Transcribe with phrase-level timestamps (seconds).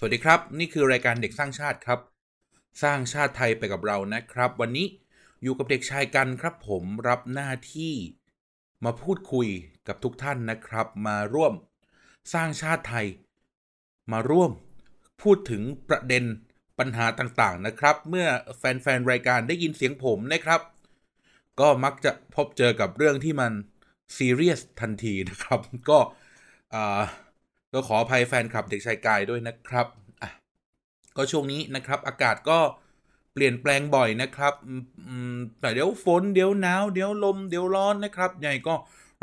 [0.00, 2.00] สวัสดีครับ นี่คือรายการเด็กสร้างชาติครับ
[2.82, 4.86] สร้างชาติไทยไปกับเรานะครับ วันนี้
[5.42, 7.94] อยู่กับเด็กชายกันครับ ผมรับหน้าที่
[8.84, 9.48] มาพูดคุย
[9.88, 11.52] กับทุกท่านนะครับ มาร่วม
[12.34, 13.06] สร้างชาติไทย
[14.12, 14.50] มาร่วม
[15.22, 16.24] พูดถึงประเด็น
[16.78, 18.26] ปัญหาต่างๆนะครับ เมื่อ
[18.58, 20.60] แฟนๆรายการได้ยินเสียงผมนะครับ
[21.60, 23.52] ก็มักจะพบเจอกับเรื่องที่มัน
[24.16, 25.98] ซีเรียสทันทีนะครับ ก็
[26.76, 27.02] อ่า
[27.72, 29.86] ก็ขออภัยแฟนคลับเด็กชายกายด้วยนะครับ
[30.22, 30.30] อะ
[31.16, 32.58] ก็ช่วงนี้นะครับ อากาศก็
[33.32, 34.54] เปลี่ยนแปลงบ่อยนะครับ
[35.60, 38.74] แต่เดี๋ยวฝนเดี๋ยวหนาวเดี๋ยวลมเดี๋ยวร้อนนะครับยังไงก็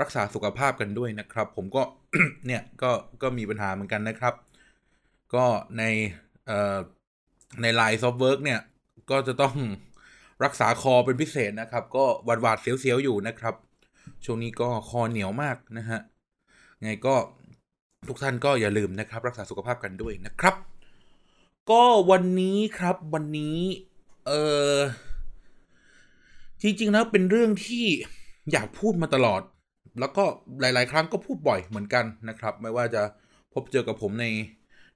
[0.01, 1.83] รักษาสุขภาพกันด้วยนะครับ ผมก็
[2.47, 4.33] เนี่ยก็ก็มีปัญหาเหมือนกันนะครับ
[5.35, 5.45] ก็
[5.77, 5.83] ใน
[6.47, 6.77] เอ่อ
[7.61, 8.59] ใน line of work เนี่ย
[9.11, 9.55] ก็จะต้อง
[10.43, 13.55] รักษาคอเป็นพิเศษนะครับ ก็หวาดหวาดเสียวๆอยู่นะครับ
[14.25, 15.99] ช่วงนี้ก็คอเหนียวมากนะฮะ
[16.81, 17.15] ไงก็
[18.09, 20.55] ทุกท่านก็อย่าลืมนะครับ รักษาสุขภาพกันด้วยนะครับ
[21.71, 23.57] ก็วันนี้ครับวันนี้
[24.27, 24.31] เอ
[24.75, 24.77] อ
[26.61, 27.85] จริงๆแล้วเป็นเรื่องที่
[28.51, 29.41] อยากพูดมาตลอด
[29.99, 30.23] แล้วก็
[30.61, 33.03] หลาย ๆ ครั้งก็พูดบ่อยเหมือนกันนะครับ ไม่ว่าจะ
[33.53, 34.27] พบเจอกับผมใน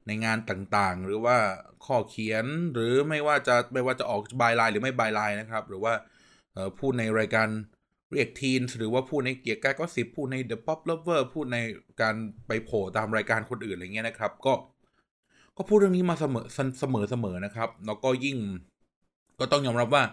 [0.08, 1.38] ในงานต่างๆ หรือว่า
[1.86, 5.94] ข้อเขียนหรือไม่ว่าจะไม่ว่าจะออกบายไลน์หรือไม่บายไลน์นะครับ หรือว่า
[6.54, 7.48] เออพูดในรายการ
[8.14, 11.58] เรียกทีนหรือว่าพูดในเกียร์กายก็สิบพูดใน The Pop Lover พูดใน
[12.02, 12.16] การ
[12.48, 14.54] ไปโผล่ตามรายการคนอื่นอะไรเงี้ยนะครับ ก็
[15.58, 16.46] ก็พูดเรื่องนี้มาเสมอ
[16.80, 18.38] เสมอเสมอนะครับ แล้วก็ยิ่ง
[19.40, 20.04] ก็ต้องยอมรับว่า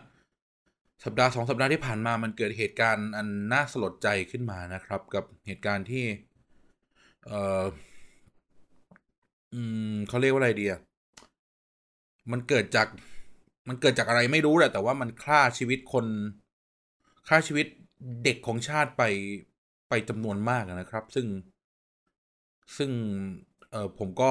[1.05, 6.05] สัปดาห์สองสัปดาห์ที่ผ่านมามันเกิดเหตุการณ์อันน่าสลดใจขึ้นมานะครับ กับเหตุการณ์ที่
[7.27, 7.65] เอ่อ
[9.55, 9.61] อื
[9.93, 10.81] มเขาเรียกว่าอะไรดีอะ
[12.33, 12.87] มันเกิดจาก
[13.69, 16.07] มันเกิดจากอะไรไม่รู้แหละแต่ว่ามันฆ่าชีวิตคน
[17.29, 17.67] ฆ่าชีวิต
[18.25, 19.03] เด็กของชาติไป
[19.89, 21.27] ไปจำนวนมากนะครับ ซึ่ง
[22.77, 22.91] ซึ่ง
[23.71, 24.31] เออผมก็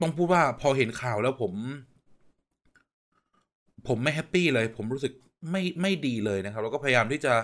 [0.00, 1.52] ต้องพูดว่าพอเห็นข่าวแล้วผม
[3.88, 5.12] ผมไม่แฮปปี้เลย ผมรู้สึก
[5.50, 7.34] ไม่ไม่ดีเลยนะครับ แล้วก็พยายามที่จะ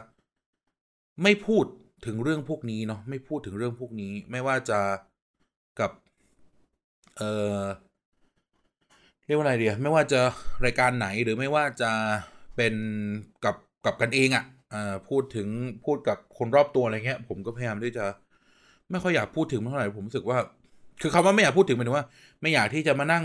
[1.22, 1.64] ไม่พูด
[2.06, 4.80] ถึงเรื่องพวกนี้เนาะไม่พูดถึงเรื่องพวกนี้ ไม่ว่าจะ
[5.80, 5.92] กับ
[7.18, 7.22] เอ
[7.56, 7.58] อ
[9.26, 10.20] เรียกว่าอะไรเดียไม่ว่าจะ
[10.64, 11.92] รายการไหนหรือไม่ว่าจะ
[12.56, 12.74] เป็น
[13.44, 15.48] กับ กับกันเองอะ่ะอ่อพูดถึง
[15.84, 18.04] พูดกับคนรอบตัวอะไรเงี้ย ผมก็พยายามที่จะ
[18.90, 20.38] ไม่ค่อยอยากพูดถึงเท่าไหร่ผมรู้สึกว่า
[21.02, 22.06] คือคำว่าไม่อยากพูดถึงหมายถึงว่า
[22.42, 23.24] ไม่อยากที่จะมานั่ง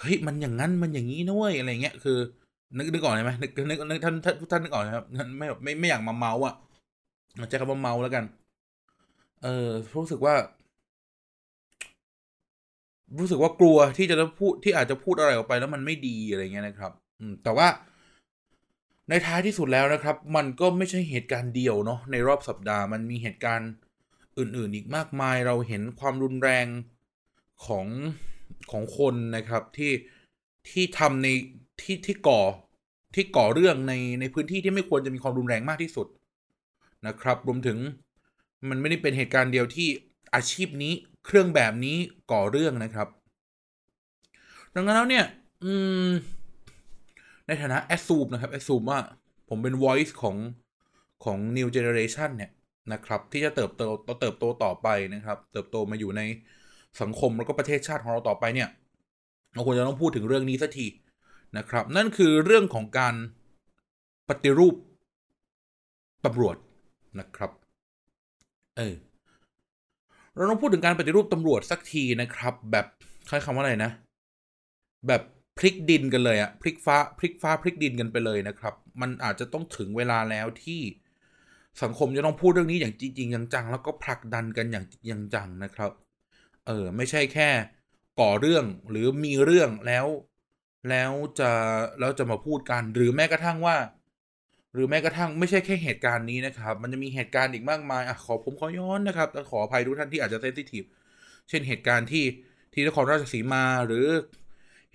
[0.00, 2.18] เฮ้ยมันอย่างนั้นมันอย่างนี้นะเว้ยอะไรเงี้ยคือ
[2.76, 5.06] นึกนึกออกไหมนึกนึกนึกท่านท่านท่านนึกออกไหมครับ
[5.38, 6.54] ไม่ไม่ไม่อยากมาเมาอะ
[7.48, 8.24] ใช้คำว่าเมาแล้วกัน
[9.42, 10.34] เออรู้สึกว่า
[13.18, 17.66] รู้สึกว่ากลัวที่จะพูดที่อาจจะพูดอะไรออกไปแล้วมันไม่ดีอะไรเงี้ยนะครับ อืมแต่ว่า
[19.08, 23.70] ในท้ายที่สุดแล้วนะครับ มันก็ไม่ใช่เหตุการณ์เดียวเนาะในรอบสัปดาห์มันมีเหตุการณ์
[24.38, 26.66] อื่น ๆ อีกมากมายเราเห็นความรุนแรง
[27.66, 27.86] ของ
[28.70, 29.92] ของคนนะครับที่
[30.68, 31.28] ที่ทำใน
[31.80, 32.42] ที่ที่ก่อ
[33.14, 36.06] ที่ก่อเรื่องในในพื้นที่ที่ไม่ควรจะมีความรุนแรงมากที่สุด
[37.06, 37.78] นะครับ รวมถึง
[38.68, 39.88] มันไม่ได้เป็นเหตุการณ์เดียวที่
[40.34, 40.92] อาชีพนี้
[41.24, 41.96] เครื่องแบบนี้
[42.32, 43.08] ก่อเรื่องนะครับ
[44.74, 45.24] ดังนั้นแล้วเนี่ย
[45.64, 45.72] อื
[46.06, 46.08] ม
[47.46, 48.98] ในฐานะแอดซูมนะครับแอดซูมว่า
[49.48, 50.36] ผมเป็น voice ของ
[51.24, 52.50] ของ new generation เนี่ย
[52.92, 53.82] นะครับ ที่จะเติบโต
[54.20, 56.22] เติบโตต่อไปนะครับ เติบโตมาอยู่ใน
[57.00, 58.68] สังคมแล้วก็ประเทศชาติของเราต่อไปเนี่ย
[59.54, 60.86] เราควรจะต้องพูดถึงเรื่องนี้สักที
[61.58, 63.14] นะครับ นั่นคือเรื่องของการ
[64.28, 64.74] ปฏิรูป
[66.24, 66.56] ตำรวจ
[67.20, 67.50] นะครับ
[68.76, 68.94] เออ
[70.34, 72.86] เราต้องพูดถึงการปฏิรูปตำรวจสักทีนะครับ แบบ
[73.26, 73.90] ใช้คำว่าอะไรนะ
[75.08, 75.22] แบบ
[75.58, 80.82] พลิกดินกันเลยอะพลิกฟ้าพลิกฟ้าพลิกดินกันไปเลยนะครับ มันอาจจะต้องถึงเวลาแล้วที่
[81.82, 85.90] สังคมจะต้องพูดเรื่องนี้อย่างจริงจังๆแล้วก็ผลักดันกันอย่างจริงจังนะครับ
[86.66, 87.48] เออไม่ใช่แค่
[88.20, 90.06] ก่อเรื่องหรือมีเรื่องแล้ว
[90.90, 91.50] แล้วจะ
[91.98, 93.76] แล้วจะมาพูดกัน หรือแม้กระทั่งว่า
[94.74, 100.84] หรือแม้กระทั่งไม่ใช่แค่เหตุการณ์นี้นะครับ มันจะมีเหตุการณ์อีกมากมายอะขอผมขอย้อนนะครับขออภัยทุกท่านที่อาจจะเซนซิทีฟ
[101.48, 102.24] เช่นเหตุการณ์ที่
[102.72, 104.06] ที่นครราชสีมาหรือ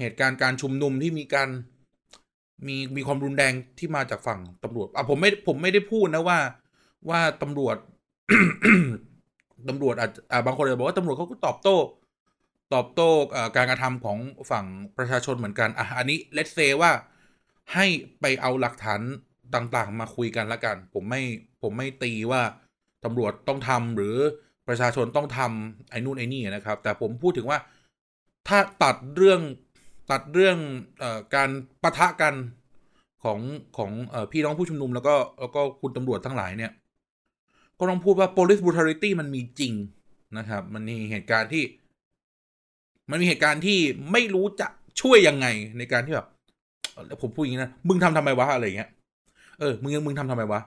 [0.01, 1.50] เหตุการณ์การชุมนุมที่มีการ
[2.68, 6.39] มีมีความรุนแรงที่มาจากฝั่งตำรวจอะผมไม่ผมไม่ได้พูดนะว่า
[7.09, 7.77] ว่าตำรวจ
[9.69, 11.77] ตำรวจอาจอ่าบางคนอาจจะบอกว่าตำรวจเขาก็ตอบโต้
[12.74, 13.09] ตอบโต้
[13.56, 14.18] การกระทำของ
[14.51, 14.65] ฝั่ง
[14.98, 16.92] ประชาชนเหมือนกันอะอันนี้เลตเซว่า
[17.74, 17.86] ให้
[18.21, 19.01] ไปเอาหลักฐาน
[19.56, 21.21] ต่างๆ มาคุยกันละกัน ผมไม่
[21.62, 22.42] ผมไม่ตีว่า
[23.06, 24.15] ตำรวจต้องทำหรือ
[24.68, 27.59] ประชาชนต้องทำไอ้นู่นไอ้นี่นะครับ แต่ผมพูดถึงว่า
[28.48, 29.42] ถ้าตัดเรื่อง
[30.12, 30.58] ตัดเรื่อง
[31.04, 31.06] อ
[31.36, 31.50] การ
[31.84, 32.34] ปะทะกัน
[33.24, 33.40] ของ
[33.78, 36.72] ของอพี่น้องผู้ชุมนุมแล้วก็แล้วก็คุณตำรวจทั้งหลายเนี่ย
[37.80, 39.74] ก็ต้องพูดว่า police brutality มันมีจริง
[40.38, 41.63] นะครับ มันมีเหตุการณ์ที่
[43.10, 43.80] มันมีเหตุการณ์ที่
[44.12, 44.68] ไม่รู้จะ
[45.02, 45.48] ช่วยยังไง
[45.78, 46.28] ในการที่แบบ
[47.22, 48.90] ผมพูดอย่างนี้นะมึงทำทำไมวะอะไรเงี้ย
[49.60, 50.62] เออมึงมึงทำทำไมวะ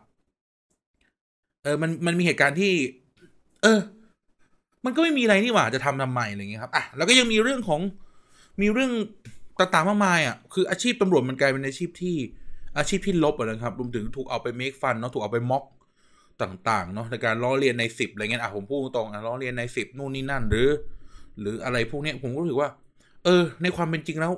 [1.62, 2.72] เออมันมันมีเหตุการณ์ที่
[3.62, 3.80] เออ
[4.84, 7.80] มันก็ไม่มีอะไรนี่หว่าจะทำทำไมอะไรเงี้ยครับอะแล้วก็ยังมีเรื่องของ
[8.62, 8.92] มีเรื่อง
[9.58, 12.16] ต่างๆมากมายอะคืออาชีพตำรวจมันกลายเป็นอาชีพที่
[12.78, 15.64] อาชีพที่ลบนะครับรวมถึงถูกเอาไปเมคฟันเนาะถูกเอาไปม็อก
[16.42, 20.68] ต่างๆเนาะในการล้อเลียนในสิบอะไรเงี้ยอะผมพูดตรงอะล้อเลียนในสิบนู่นนี่นั่น หรือ
[21.40, 22.70] หรืออะไรพวกเนี้ยผมก็รู้สึกว่า
[23.24, 24.32] เออ ในความเป็นจริงแล้ว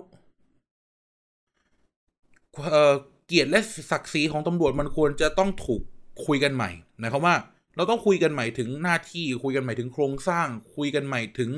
[2.73, 2.95] เออ
[3.27, 3.61] เกียรติและ
[3.91, 5.83] ศักดิ์ศรีของตำรวจมันควรจะต้องถูก
[6.27, 6.71] คุยกันใหม่
[7.03, 7.35] นะครับว่า
[7.77, 11.51] เราต้องคุยกันใหม่ถึงหน้าที่คุยกันใหม่ถึงโครงสร้าง คุยกันใหม่ถึง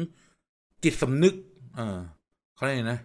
[0.85, 1.35] จิตสำนึก
[1.77, 1.99] เออ
[2.55, 3.01] เขาเรียกนะ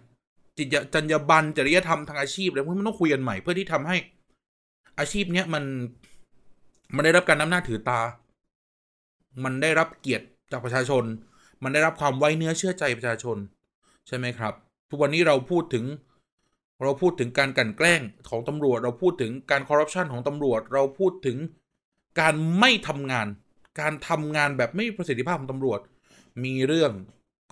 [0.58, 3.96] จิตจรรยาบรรณจริยธรรมทางอาชีพอะไรพวกนี้มันต้องคุยกันใหม่เพื่อที่ทำให้
[4.98, 5.64] อาชีพเนี้ยมัน
[6.94, 8.00] มันได้รับการน้ำหน้าถือตา
[9.44, 11.04] มันได้รับเกียรติจากประชาชน
[11.62, 13.36] มันได้รับความไว้เนื้อเชื่อใจประชาชน
[14.06, 14.52] ใช่ไหมครับ
[14.90, 15.84] ทุกวันนี้เราพูดถึง
[16.82, 21.36] เราพูดถึงการกันแกล้งของตำรวจ เราพูดถึงการคอร์รัปชันของตำรวจ เราพูดถึง
[22.20, 23.26] การไม่ทำงาน
[23.80, 25.80] การทำงานแบบไม่มีประสิทธิภาพของตำรวจ
[26.44, 26.92] มีเรื่อง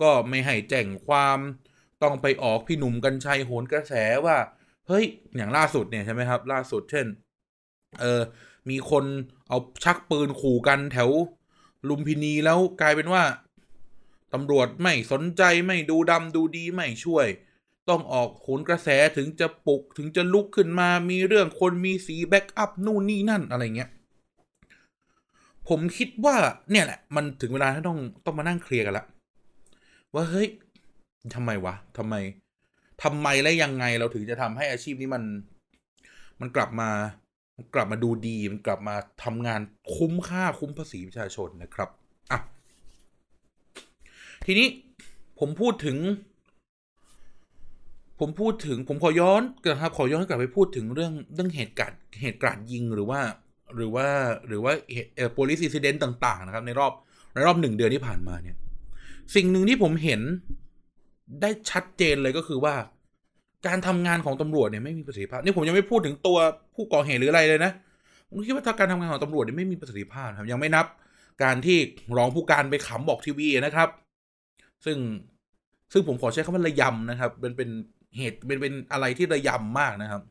[0.01, 1.39] ก็ไม่ให้แจ้งความ
[2.03, 3.93] ต้องไปออกพี่หนุ่มกัญชัยโหนกระแส
[4.25, 4.37] ว่า
[4.87, 5.05] เฮ้ย
[5.35, 7.07] อย่างล่าสุดเนี่ยใช่ไหมครับ ล่าสุดเช่น
[8.01, 8.21] เออ
[8.69, 9.05] มีคน
[9.49, 11.09] เอาชักปืนขู่กันแถว
[11.89, 13.23] ลุมพินีแล้วกลายเป็นว่า
[14.33, 17.27] ตำรวจไม่สนใจไม่ดูดำดูดีไม่ช่วย
[17.89, 23.89] ต้องออกโหนกระแสถึงจะปลุกถึงจะลุกขึ้นมามีเรื่องคนมีสี back up นู่นนี่นั่นอะไรเงี้ย
[25.69, 26.35] ผมคิดว่า
[26.71, 29.05] เนี่ยแหละ มันถึงเวลาที่ต้องต้องมานั่งเคลียร์กันละ
[30.13, 30.47] ว่าเฮ้ย
[31.35, 32.15] ทำไมวะทำไม
[33.03, 35.23] ทำไมและยังไงเราถึงจะทำให้อาชีพนี้มัน
[36.41, 36.89] มันกลับมา
[37.57, 39.61] มันกลับมาดูดีมันกลับมาทำงาน
[39.95, 41.89] คุ้มค่าคุ้มภาษีประชาชนนะครับ
[42.31, 42.39] อะ
[44.45, 44.67] ทีนี้
[45.39, 45.97] ผมพูดถึง
[48.19, 49.41] ผมพูดถึง ผมขอย้อน
[49.71, 53.21] นะครับ ขอย้อนกลับไปพูดถึงเรื่องเรื่องเหตุการณ์เหตุการณ์ยิงหรือว่า
[53.75, 54.07] หรือว่า
[54.47, 54.73] หรือว่า
[55.15, 56.91] เอ่อ police incident ต่าง ๆ นะครับ ในรอบ
[57.33, 58.57] ในรอบหนึ่งเดือนที่ผ่านมาเนี่ย
[59.35, 60.21] สิ่งหนึ่งที่ผมเห็น
[61.41, 62.75] ได้ชัดเจนเลยก็คือว่า
[63.67, 66.37] การทำงานของตำรวจเนี่ยไม่มีประสิทธิภาพนี่ผมยังไม่พูดถึงตัว
[66.75, 67.71] ผู้ก่อเหตุหรืออะไรเลยนะ
[68.27, 70.85] ผมคิดว่าถ้าการทำงานของตำรวจเนี่ยไม่มีประสิทธิภาพครับยังไม่นับ
[71.43, 71.77] การที่
[72.17, 73.89] รองผู้การไปขำบอกทีวีนะครับ
[74.85, 74.97] ซึ่ง
[75.93, 77.69] ซึ่งผมขอใช้คำว่าระยำนะครับเป็นเป็น
[78.17, 80.21] เหตุเป็นเป็นอะไรที่ระยำมากนะครับ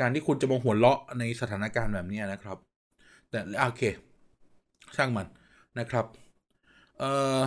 [0.00, 2.58] การที่คุณจะมาหัวเราะในสถานการณ์แบบนี้นะครับ
[3.30, 3.82] แต่โอเค
[4.96, 5.26] ช่างมัน
[5.78, 6.04] นะครับ
[6.98, 7.40] เอ่อ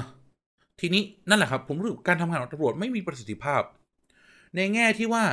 [0.81, 3.61] ทีนี้นั่นแหละครับ ผมรู้สึกการทำงานของตำรวจไม่มีประสิทธิภาพ
[4.55, 5.23] ในแง่ที่ว่า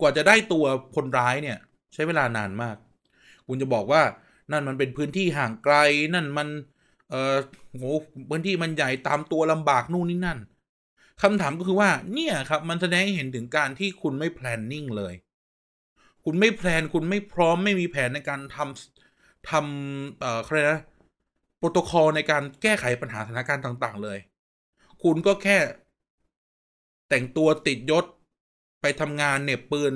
[0.00, 0.64] กว่าจะได้ตัว
[0.96, 1.58] คนร้ายเนี่ย
[1.94, 2.76] ใช้เวลานานมาก
[3.48, 4.02] คุณจะบอกว่า
[4.50, 5.76] นั่นมันเป็นพื้นที่ห่างไกล
[6.14, 6.48] นั่นมัน
[7.10, 7.36] เออ
[7.72, 7.84] โห
[8.30, 10.38] พื้นที่มันใหญ่ตามตัวลำบากนู่นนี่นั่น
[11.22, 15.14] คำถามก็คือว่า เนี่ยครับ มันแสดงให้เห็นถึงการที่คุณไม่ planning เลย
[16.24, 20.80] คุณไม่แพลนคุณไม่พร้อมไม่มีแผนในการทำทำเอ่ออะไรนะ
[21.58, 24.18] โปรโตคอลในการแก้ไขปัญหาสถานการณ์ต่าง ๆ เลย
[25.04, 25.58] คุณก็แค่
[27.08, 28.04] แต่งตัวติดยศ
[28.82, 29.92] ไปทำงานเนี่ยปืน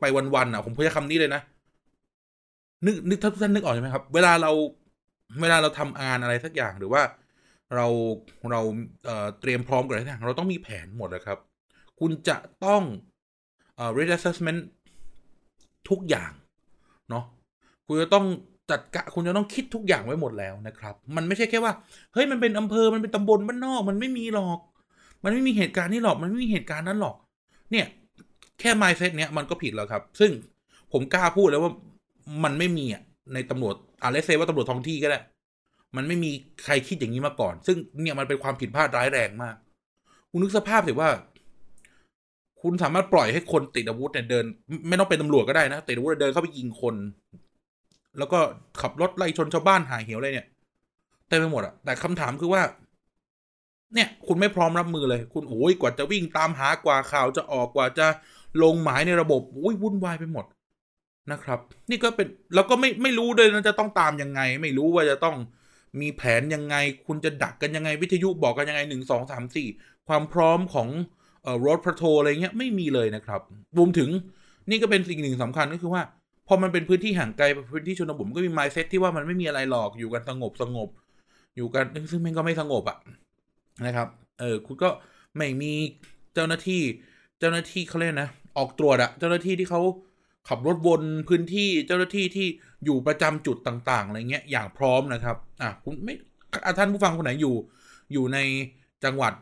[0.00, 1.42] ไปวันๆอะ ผมพูดคำนี้เลยนะ
[2.86, 4.52] นึกนึกท่านท่านนึกออกใช่ไหมครับ เวลาเรา
[5.42, 7.02] เวลาเราทำงานอะไรสักอย่างหรือว่า
[7.74, 7.86] เรา
[8.50, 8.60] เรา
[9.04, 11.38] เอ่อเตรียมพร้อมกับอะไรสักอย่างเราต้องมีแผนหมดนะครับ
[12.00, 12.82] คุณจะต้อง
[13.76, 14.60] เอ่อ risk assessment
[15.88, 16.32] ทุกอย่าง
[17.10, 17.24] เนาะ
[17.86, 18.26] คุณจะต้อง
[18.70, 21.72] จัดกะคุณจะต้องคิดทุกอย่างไว้หมดแล้วนะครับ มันไม่ใช่แค่ว่า
[22.12, 24.58] เฮ้ยมันเป็นอำเภอมันเป็นตำบลบ้านนอก มันไม่มีหรอก
[25.24, 27.16] มันไม่มีเหตุการณ์นี้หรอกมันไม่มีเหตุการณ์นั้นหรอก
[27.70, 27.86] เนี่ย
[28.60, 30.30] แค่ mindset เนี้ยมันก็ผิดแล้วครับ ซึ่ง
[30.92, 31.72] ผมกล้าพูดแล้วว่า
[32.44, 33.02] มันไม่มีอะ
[33.34, 35.18] ในตำรวจอะไรเซว่าตำรวจท้องที่ก็ได้
[35.96, 36.30] มันไม่มี
[36.64, 39.56] ใครคิดอย่างนี้มาก่อน ซึ่งเนี่ยมันเป็นความผิดพลาดร้ายแรงมาก
[40.30, 41.10] คุณนึกสภาพสิว่า
[42.62, 44.44] คุณสามารถปล่อยให้คนติดอาวุธเนี่ยเดิน
[44.88, 46.94] ไม่ต้องเป็นตำรวจก็ได้นะติดอาวุธเดินเข้าไปยิงคน
[48.18, 48.38] แล้วก็
[48.80, 50.46] ขับรถไล่ชนชาวบ้านหายเหี่ยวเลยเนี่ย
[51.28, 52.62] เต็มไปหมดอะแต่คำถามคือว่า
[53.94, 58.06] เนี่ย คุณไม่พร้อมรับมือเลย คุณโอ้ยกว่าจะวิ่งตามหากว่าข่าวจะออกกว่าจะ
[58.62, 60.44] ลงหมายในระบบโอ้ยวุ่นวายไปหมด
[61.32, 61.58] นะครับ
[61.90, 65.36] นี่ก็เป็นเราก็ไม่ไม่รู้เลยนะจะต้องตามยังไง ไม่รู้ว่าจะต้อง
[66.00, 66.76] มีแผนยังไง
[67.06, 69.68] คุณจะดักกันยังไง วิทยุบอกกันยังไงหนึ่งสองสามสี่
[70.08, 70.88] ความพร้อมของ
[71.42, 73.40] เอ่อรถพระโทอะไรเงี้ยไม่มีเลยนะครับ
[73.78, 74.08] รวมถึง
[74.70, 76.02] นี่ก็เป็นสิ่งหนึ่งสำคัญก็คือว่า
[76.46, 80.88] พอมันเป็นพื้นที่ห่างไกลพื้นที่ชนบทมันก็มีไมซ์เซ็ตที่ว่ามันไม่มีอะไรหรอกอยู่กันสงบสงบ
[81.56, 82.98] อยู่กันซึ่งมันก็ไม่สงบอะ
[83.86, 84.08] นะครับ
[84.40, 84.88] เออคุณก็
[85.36, 85.72] ไม่มี
[86.34, 86.82] เจ้าหน้าที่
[87.38, 89.80] เจ้าหน้าที่เขาเรียกนะ ออกตรวจอะเจ้าหน้าที่ที่เขา
[90.48, 92.46] ขับรถวนพื้นที่เจ้าหน้าที่ที่
[92.84, 96.14] อยู่ประจำจุดต่างๆอะไรเงี้ยอย่างพร้อมนะครับอะคุณไม่
[96.78, 97.54] ท่านผู้ฟังคนไหนอยู่
[98.12, 98.38] อยู่ใน
[99.04, 99.32] จังหวัด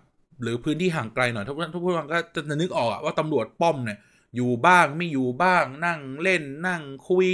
[0.42, 3.98] หรือพื้นที่ห่างไกลหน่อยทุกท่านทุกคนก็จะนึกออกว่าตำรวจป้อมเนี่ย
[4.36, 7.28] อยู่บ้างไม่อยู่บ้างนั่งเล่นนั่งคุย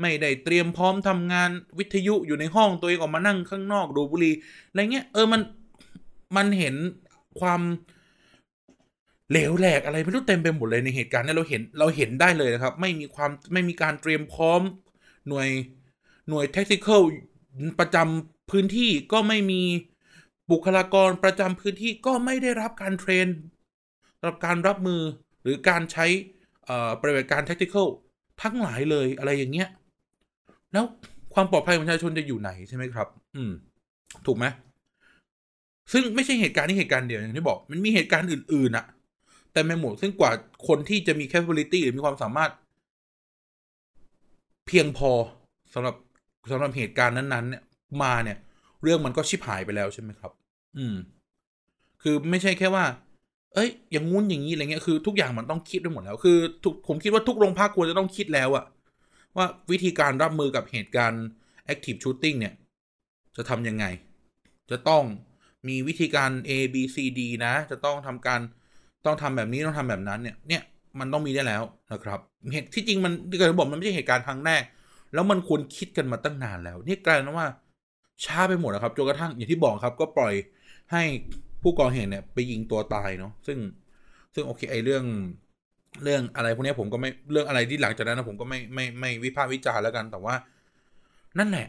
[0.00, 4.34] ไม่ได้เตรียมพร้อมทำงานวิทยุอยู่ในห้องตัวเองออกมานั่งข้างนอกดูบุหรี่
[4.68, 5.40] อะไรเงี้ยเออมัน
[6.36, 6.74] มันเห็น
[7.40, 7.60] ความ
[9.30, 14.60] เหลวแหลกอะไรไม่รู้เต็มไปหมดเลยในเหตุการณ์นี้เราเห็นเราเห็นได้เลยนะครับ ไม่มีความไม่มีการเตรียมพร้อม
[15.28, 15.48] หน่วย
[16.28, 17.02] หน่วย tactical
[17.78, 19.62] ประจำพื้นที่ก็ไม่มี
[20.50, 23.26] บุคลากรประจำพื้นที่ก็ไม่ได้รับการเทรน
[24.18, 25.02] สำหรับการรับมือ
[25.42, 26.06] หรือการใช้
[27.00, 27.88] ปฏิบัติการ tactical
[28.42, 29.68] ทั้งหลายเลยอะไรอย่างเงี้ย
[30.72, 30.84] แล้ว
[31.34, 33.52] ความปลอดภัยของประชาชนจะอยู่ไหนใช่ไหมครับ อืม
[34.26, 34.46] ถูกไหม
[35.92, 38.86] ซึ่งไม่ใช่เหตุการณ์นี้เหตุการณ์เดียวอย่างที่บอก มันมีเหตุการณ์อื่นๆอะ
[39.52, 40.32] แต่ไม่หมดซึ่งกว่า
[40.68, 42.50] คนที่จะมี capability หรือมีความสามารถ
[44.66, 45.10] เพียงพอ
[45.74, 45.94] สำหรับ
[46.50, 47.62] สำหรับเหตุการณ์นั้นๆ เนี่ย
[48.02, 48.38] มาเนี่ย
[48.82, 50.32] เรื่องมันก็ชิบหายไปแล้วใช่ไหมครับ
[50.78, 50.96] อืม
[52.02, 52.84] คือไม่ใช่แค่ว่า
[53.54, 56.38] เอ้ยอย่างงู้นอย่างนี้อะไรเงี้ยคือทุกอย่างมันต้องคิดไปหมดแล้ว คือ
[56.86, 58.64] ผมคิดว่าทุกโรงพักควรจะต้องคิดแล้วอะ
[59.36, 61.24] ว่าวิธีการรับมือกับเหตุการณ์
[61.72, 62.54] active shooting เนี่ย
[63.36, 63.84] จะทำยังไง
[64.70, 65.02] จะต้อง
[65.68, 68.40] มีวิธีการ A B C D นะ จะต้องทำการ
[69.06, 70.62] ต้องทำแบบนี้ต้องทำแบบนั้นเนี่ย เนี่ย
[71.00, 72.20] มันต้องมีได้แล้วนะครับ
[72.52, 74.62] เหตุที่จริงมันที่เกิดบอกมันไม่ใช่เหตุการณ์ครั้งแรก
[75.14, 77.46] แล้วมันควรคิดกันมาตั้งนานแล้ว นี่กลายเป็นว่า
[78.24, 80.34] ช้าไปหมดนะครับจนกระทั่งอย่างที่บอกครับ ก็ปล่อย
[80.92, 81.02] ให้
[81.62, 83.58] ผู้ก่อเหตุเนี่ยไปยิงตัวตายเนาะซึ่ง
[84.34, 85.04] ซึ่งโอเคไอเรื่อง
[86.02, 90.34] เรื่องอะไรพวกนี้ผมก็ไม่เรื่องอะไรที่หลังจากนั้นนะผมก็ไม่ไม่ไม่วิพากษ์วิจารณ์แล้วกัน แต่ว่า
[91.38, 91.68] นั่นแหละ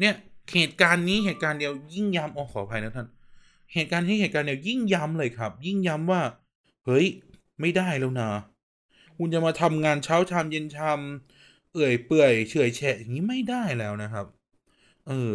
[0.00, 0.14] เนี่ย
[0.54, 3.06] เหตุการณ์นี้เหตุการณ์เดียวยิ่งย้ำอ๋อขออภัยนะท่าน
[3.74, 6.22] เหตุการณ์ที่เหตุการณ์เดียวยิ่งย้ำเลยครับ ยิ่งย้ำว่า
[6.86, 7.06] เฮ้ย
[7.60, 8.30] ไม่ได้แล้วนะ
[9.18, 11.00] คุณจะมาทำงานเช้าชามเย็นชาม
[11.72, 14.26] เอื่อยเปื่อยเฉยแฉะอย่างนี้ไม่ได้แล้วนะครับ
[15.08, 15.32] เออ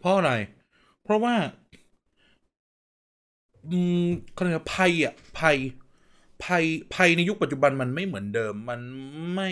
[0.00, 0.32] เพราะอะไร
[1.04, 1.34] เพราะว่า
[3.70, 5.56] อืมเขาเรียกภัยอะภัย
[6.44, 8.80] ภัยภัยในยุคปัจจุบันมันไม่เหมือนเดิม มัน
[9.34, 9.50] ไม่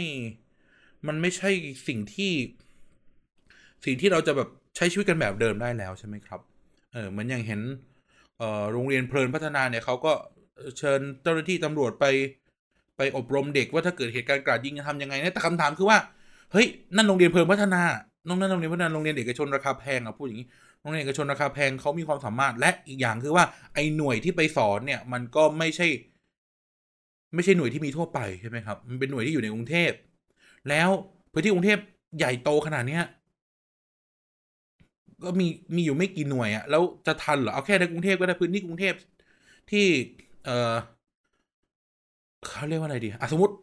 [1.06, 1.50] มันไม่ใช่
[1.86, 2.32] สิ่งที่
[3.84, 6.40] สิ่งที่เราจะแบบใช้ชีวิตกันแบบเดิมได้แล้วใช่ไหมครับ
[6.92, 7.60] เออเหมือนอย่างเห็น
[8.38, 10.12] เอ่อโรงเรียนเพลินพัฒนาเนี่ยเขาก็
[10.78, 12.04] เชิญเจ้าหน้าที่ตำรวจไป
[12.96, 15.98] ไปอบรมเด็กว่าถ้าเกิดเหตุการณ์กราดยิงจะทำยังไงเนี่ยแต่คำถามคือว่า
[16.52, 17.82] เฮ้ยนั่นโรงเรียนเพลินพัฒนา
[18.28, 20.48] น้องนั่นโรงเรียนพัฒนาโรงเรียนเอกชนราคาแพงอะพูดอย่างนี้
[20.86, 25.86] โรงเรียนเอกชนราคาแพงเขามีความสามารถ และอีกอย่างคือว่าไอ้หน่วยที่ไปสอนเนี่ย มันก็ไม่ใช่
[27.34, 29.92] ไม่ใช่หน่วยที่มีทั่วไปใช่ไหมครับ มันเป็นหน่วยที่อยู่ในกรุงเทพ
[30.68, 30.88] แล้ว
[31.32, 31.78] พื้นที่กรุงเทพ
[32.18, 33.04] ใหญ่โตขนาดเนี้ย
[35.22, 38.94] ก็มีมีอยู่ไม่กี่หน่วยอะแล้วจะทันเหรอเอาแค่ในกรุงเทพก็ได้พื้นที่กรุงเทพ
[39.70, 39.86] ที่
[40.44, 40.74] เออ
[42.46, 43.54] เขาเรียกว่าอะไรดีอะสมมติ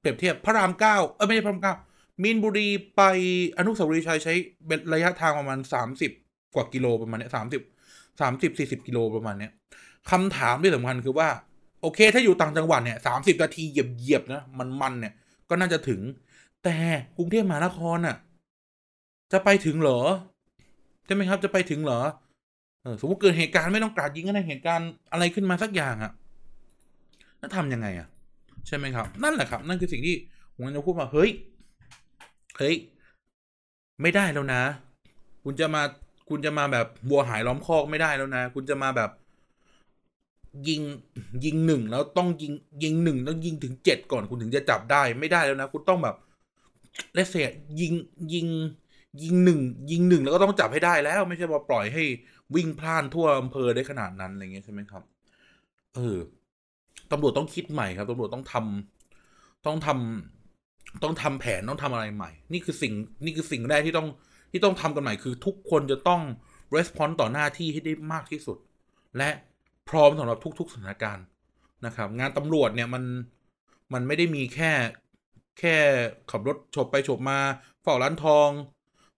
[0.00, 1.74] เปรียบเทียบพระรามเก้าเออไม่ใช่พระรามเก้า
[2.22, 3.02] มีนบุรีไป
[3.58, 4.34] อนุสาวรีย์ชัยใช้
[4.92, 6.12] ระยะทางประมาณสามสิบ
[6.54, 7.62] กว่ากิโลประมาณเนี้ยสามสิบ
[8.20, 9.52] สามสิบสี่สิบกิโลประมาณเนี้ย
[10.10, 11.28] คำถามที่สำคัญคือว่า
[11.82, 15.12] โอเค ถ้าอยู่ต่างจังหวัดเนี่ยสามสิบนาทีเหยียบเหยียบนะมันมันเนี่ย
[15.48, 16.00] ก็น่าจะถึง
[16.64, 16.76] แต่
[17.16, 18.16] กรุงเทพมหานครน่ะ
[19.32, 20.00] จะไปถึงเหรอ
[21.06, 22.00] ใช่ไหมครับจะไปถึงเหรอ
[23.00, 26.12] สมมติเกิดเหตุการณ์ไม่ต้องกราดยิงก็ได้เหตุการณ์อะไรขึ้นมาสักอย่างอะ่ะ
[27.38, 28.08] แล้วทำยังไงอะ่ะ
[28.66, 30.16] ใช่ไหมครับ นั่นแหละครับ นั่นคือสิ่งที่
[30.54, 31.30] ผมจะพูดว่าเฮ้ย
[32.58, 32.76] เฮ้ย
[34.02, 34.62] ไม่ได้แล้วนะ
[35.42, 35.82] คุณจะมา
[36.28, 39.10] คุณจะมาแบบบัวหายล้อมคอกไม่ได้แล้วนะ คุณจะมาแบบ
[40.68, 40.82] ยิง
[41.44, 46.16] ยิงหนึ่งแล้วต้องยิงยิงหนึ่งต้องยิงถึงเจ็ดก่อนคุณถึงจะจับได้ไม่ได้แล้วนะ คุณต้องแบบ
[47.14, 47.48] เลเสีย
[47.80, 47.92] ยิง
[48.34, 48.46] ยิง
[49.22, 52.02] ยิงหนึ่งยิงหนึ่งแล้วก็ต้องจับให้ได้แล้วไม่ใช่ว่าปล่อยให้
[52.54, 55.02] วิ่งพล่านทั่วอำเภอได้ขนาดนั้นอะไรเงี้ยใช่ไหมครับ
[55.94, 56.16] เออ
[57.10, 62.92] ตำรวจต้องคิดใหม่ครับตำรวจต้องทำต้องทำต้องทำแผนต้องทำอะไรใหม่ นี่คือสิ่ง
[63.24, 64.08] นี่คือสิ่งแรกที่ต้อง
[64.50, 66.22] ที่ต้องทำกันใหม่คือทุกคนจะต้อง
[66.76, 68.58] response ต่อหน้าที่ให้ได้มากที่สุด
[69.16, 69.30] และ
[69.88, 71.24] พร้อมสำหรับทุก ๆสถานการณ์
[71.86, 73.04] นะครับ งานตำรวจเนี่ยมัน
[73.92, 74.72] มันไม่ได้มีแค่
[75.58, 75.76] แค่
[76.30, 77.38] ขับรถฉบไปฉบมา
[77.82, 78.50] เฝ้าร้านทอง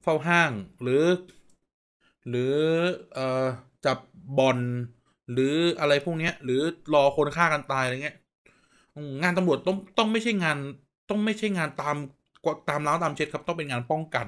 [0.03, 0.51] เฝ้าห้าง
[0.83, 1.05] หรือ
[2.29, 2.55] หรือ
[3.15, 3.47] เอ่อ
[3.87, 3.99] จับ
[4.39, 4.59] บอล
[5.33, 6.61] หรืออะไรพวกนี้หรือ
[6.95, 8.17] รอคนฆ่ากันตายอะไรเงี้ย
[9.23, 10.59] งานตำรวจต้องต้องไม่ใช่งาน
[11.11, 11.97] ต้องไม่ใช่งานตาม
[12.69, 14.27] ตามล้างตามเช็ดครับต้องเป็นงานป้องกัน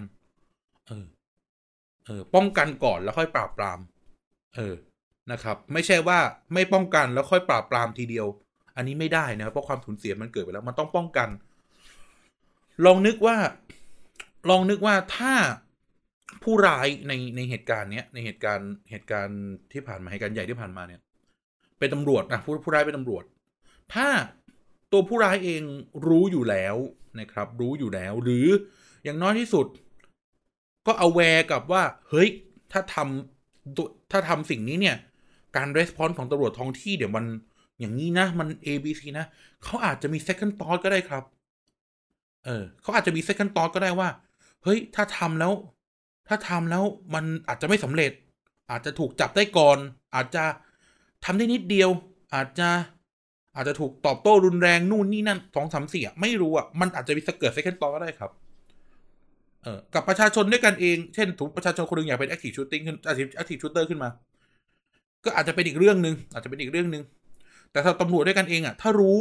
[0.88, 1.06] เออ
[2.06, 3.78] เออ ป้องกันก่อนแล้วค่อยปราบปราม
[4.56, 4.74] เออ
[5.32, 6.18] นะครับ ไม่ใช่ว่า
[6.54, 8.26] ไม่ป้องกันแล้วค่อยปราบปรามทีเดียว
[8.76, 11.28] อันนี้ไม่ได้นะเพราะความสูญเสียมันเกิดไปแล้ว มันต้องป้องกัน
[12.84, 13.36] ลองนึกว่า
[14.50, 15.34] ลองนึกว่าถ้า
[16.42, 19.40] ผู้ร้ายในในเหตุการณ์เนี้ยในเหตุการณ์เหตุการณ์
[19.72, 21.00] ที่ผ่านมาเหตุการณ์ใหญ่ที่ผ่านมาเนี่ย
[21.78, 23.24] เป็นตำรวจนะผู้ผู้ร้ายเป็นตำรวจ
[23.94, 24.08] ถ้า
[24.92, 25.62] ตัวผู้ร้ายเอง
[26.06, 26.76] รู้อยู่แล้ว
[27.20, 28.46] นะครับ รู้อยู่แล้ว หรือ
[29.04, 29.66] อย่างน้อยที่สุด
[30.86, 32.28] ก็เอาแวร์กับว่า เฮ้ย
[32.72, 34.96] ถ้าทำถ้าทำสิ่งนี้เนี่ย
[35.56, 37.24] การรีสปอนส์ของตำรวจท้องที่เดี๋ยวมัน
[37.78, 39.26] อย่างนี้นะ มัน A B C นะ
[39.64, 41.24] เขาอาจจะมี second thought ก็ได้ครับ
[42.44, 44.08] เออเขาอาจจะมี second thought ก็ได้ว่า
[44.62, 45.52] เฮ้ย ถ้าทำแล้ว
[46.28, 46.84] ถ้าทำแล้ว
[47.14, 48.12] มันอาจจะไม่สำเร็จ
[48.70, 49.78] อาจจะถูกจับได้ก่อน
[50.14, 50.44] อาจจะ
[51.24, 51.90] ทำได้นิดเดียว
[52.34, 52.68] อาจจะ
[53.56, 58.30] อาจจะถูกตอบโต้รุนแรงนู่นนี่นั่นสองสามสี่อะไม่รู้อะ มันอาจจะมีสเกิด second thought ก็ได้ครับ
[59.62, 62.96] เออกับประชาชนด้วยกันเอง เช่นถูกประชาชนคนหนึ่งอยากเป็น active shooting ขึ้น
[63.40, 64.10] active shooter ขึ้นมา
[65.24, 67.02] ก็อาจจะเป็นอีกเรื่องหนึ่งอาจจะเป็นอีกเรื่องหนึ่ง
[67.72, 69.18] แต่ถ้าตำรวจด้วยกันเองอะ ถ้ารู้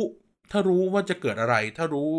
[0.52, 2.10] ถ้ารู้ว่าจะเกิดอะไร ถ้ารู้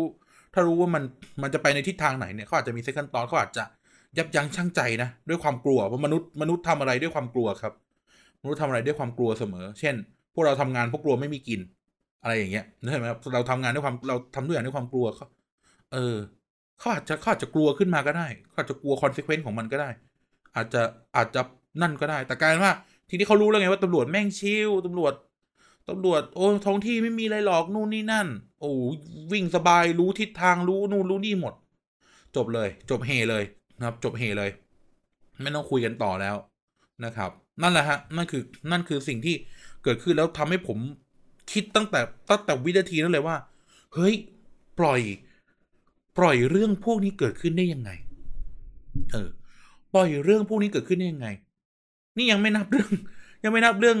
[0.53, 1.03] ถ้ารู้ว่ามัน
[1.41, 3.63] มันจะไปในทิศทางไหนเนี่ยเขาอาจจะมี second thought เขาอาจจะ
[4.17, 7.73] ยับยั้งชั่งใจนะด้วยความกลัวว่าะมนุษย์มนุษย์ทำอะไรด้วยความกลัวครับ
[8.43, 9.95] มนุษย์ทำอะไรด้วยความกลัวเสมอ เช่น
[10.33, 11.59] พวกเราทำงานพวกกลัวไม่มีกิน
[12.23, 15.27] อะไรอย่างเงี้ยใช่ไหมครับเราทำงานด้วยความเราทำด้วยอย่างด้วยความกลัวเขา
[15.93, 16.15] เออ
[16.79, 19.89] เขาอาจจะเขาอาจจะกลัวขึ้นมาก็ได้เขาอาจจะกลัว consequence ของมันก็ได้
[20.55, 20.81] อาจจะ
[21.15, 21.41] อาจจะ
[21.81, 22.73] นั่นก็ได้ แต่กลายว่า
[23.09, 25.13] ทีนี้เขารู้แล้วไงว่าตำรวจแม่ง chill ตำรวจ
[25.89, 28.27] ตำรวจโอ้ท้องที่ไม่มีอะไรหรอกนู่นนี่นั่น
[28.59, 28.71] โอ้
[29.31, 31.53] วิ่งสบายรู้ทิศทางรู้นู่นรู้นี่หมด
[32.35, 33.43] จบเลย จบเฮเลย
[33.77, 34.49] นะครับ จบเฮเลย
[35.41, 36.35] ไม่ต้องคุยกันต่อแล้ว
[37.05, 39.35] นะครับ นั่นแหละฮะนั่นคือนั่นคือสิ่งที่
[39.83, 40.77] เกิดขึ้นแล้วทำให้ผม
[41.51, 41.99] คิดตั้งแต่
[42.29, 43.37] ตั้งแต่วินาทีนั้นเลยว่า
[43.93, 44.13] เฮ้ย
[44.79, 45.01] ปล่อย
[46.17, 47.91] ปล่อยเรื่องพวกนี้เกิดขึ้นได้ยังไง
[49.11, 49.29] เออ
[49.93, 51.27] ปล่อยเรื่องพวกนี้เกิดขึ้นได้ยังไง
[52.17, 52.89] นี่ยังไม่นับเรื่อง
[53.43, 53.97] ยังไม่นับเรื่อง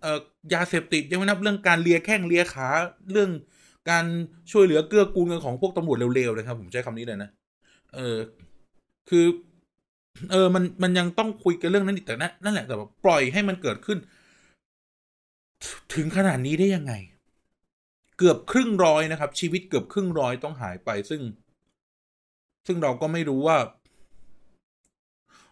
[0.00, 0.18] เอ่อ
[0.54, 2.68] ยาเสพติด ยังไม่นับเรื่องการเลียแข้งเลียขา
[3.12, 3.30] เรื่อง
[3.90, 4.04] การ
[4.50, 7.30] ช่วยเหลือเกื้อกูลกันของพวกตำรวจเร็วๆนะครับ ผมใช้คำนี้เลยนะ
[7.94, 8.16] เออ
[9.08, 9.26] คือ
[10.30, 13.98] เออ มัน มันยังต้องคุยกันเรื่องนั้นอีกแต่นั่นนั่นแหละ แต่ปล่อยให้มันเกิดขึ้น
[15.94, 16.94] ถึงขนาดนี้ได้ยังไง
[18.18, 21.20] เกือบครึ่งร้อยนะครับ ชีวิตเกือบครึ่งร้อยต้องหายไป ซึ่ง
[22.66, 23.56] ซึ่งเราก็ไม่รู้ว่า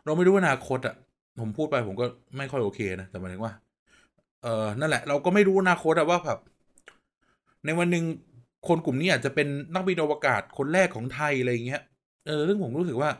[0.05, 0.95] เราไม่รู้ว่าอนาคตอะ
[1.41, 3.53] ผมพูดไปผมก็ไม่ค่อยโอเคนะ แต่หมายถึงว่า
[4.43, 6.39] เออนั่นแหละ เราก็ไม่รู้อนาคตอะว่าแบบ
[7.65, 8.05] ในวันหนึ่ง
[8.69, 11.83] คนกลุ่มนี้อาจจะเป็นนักบินอวกาศคนแรกของไทยอะไรเงี้ย
[12.27, 13.11] เออซึ่งผมรู้สึกว่า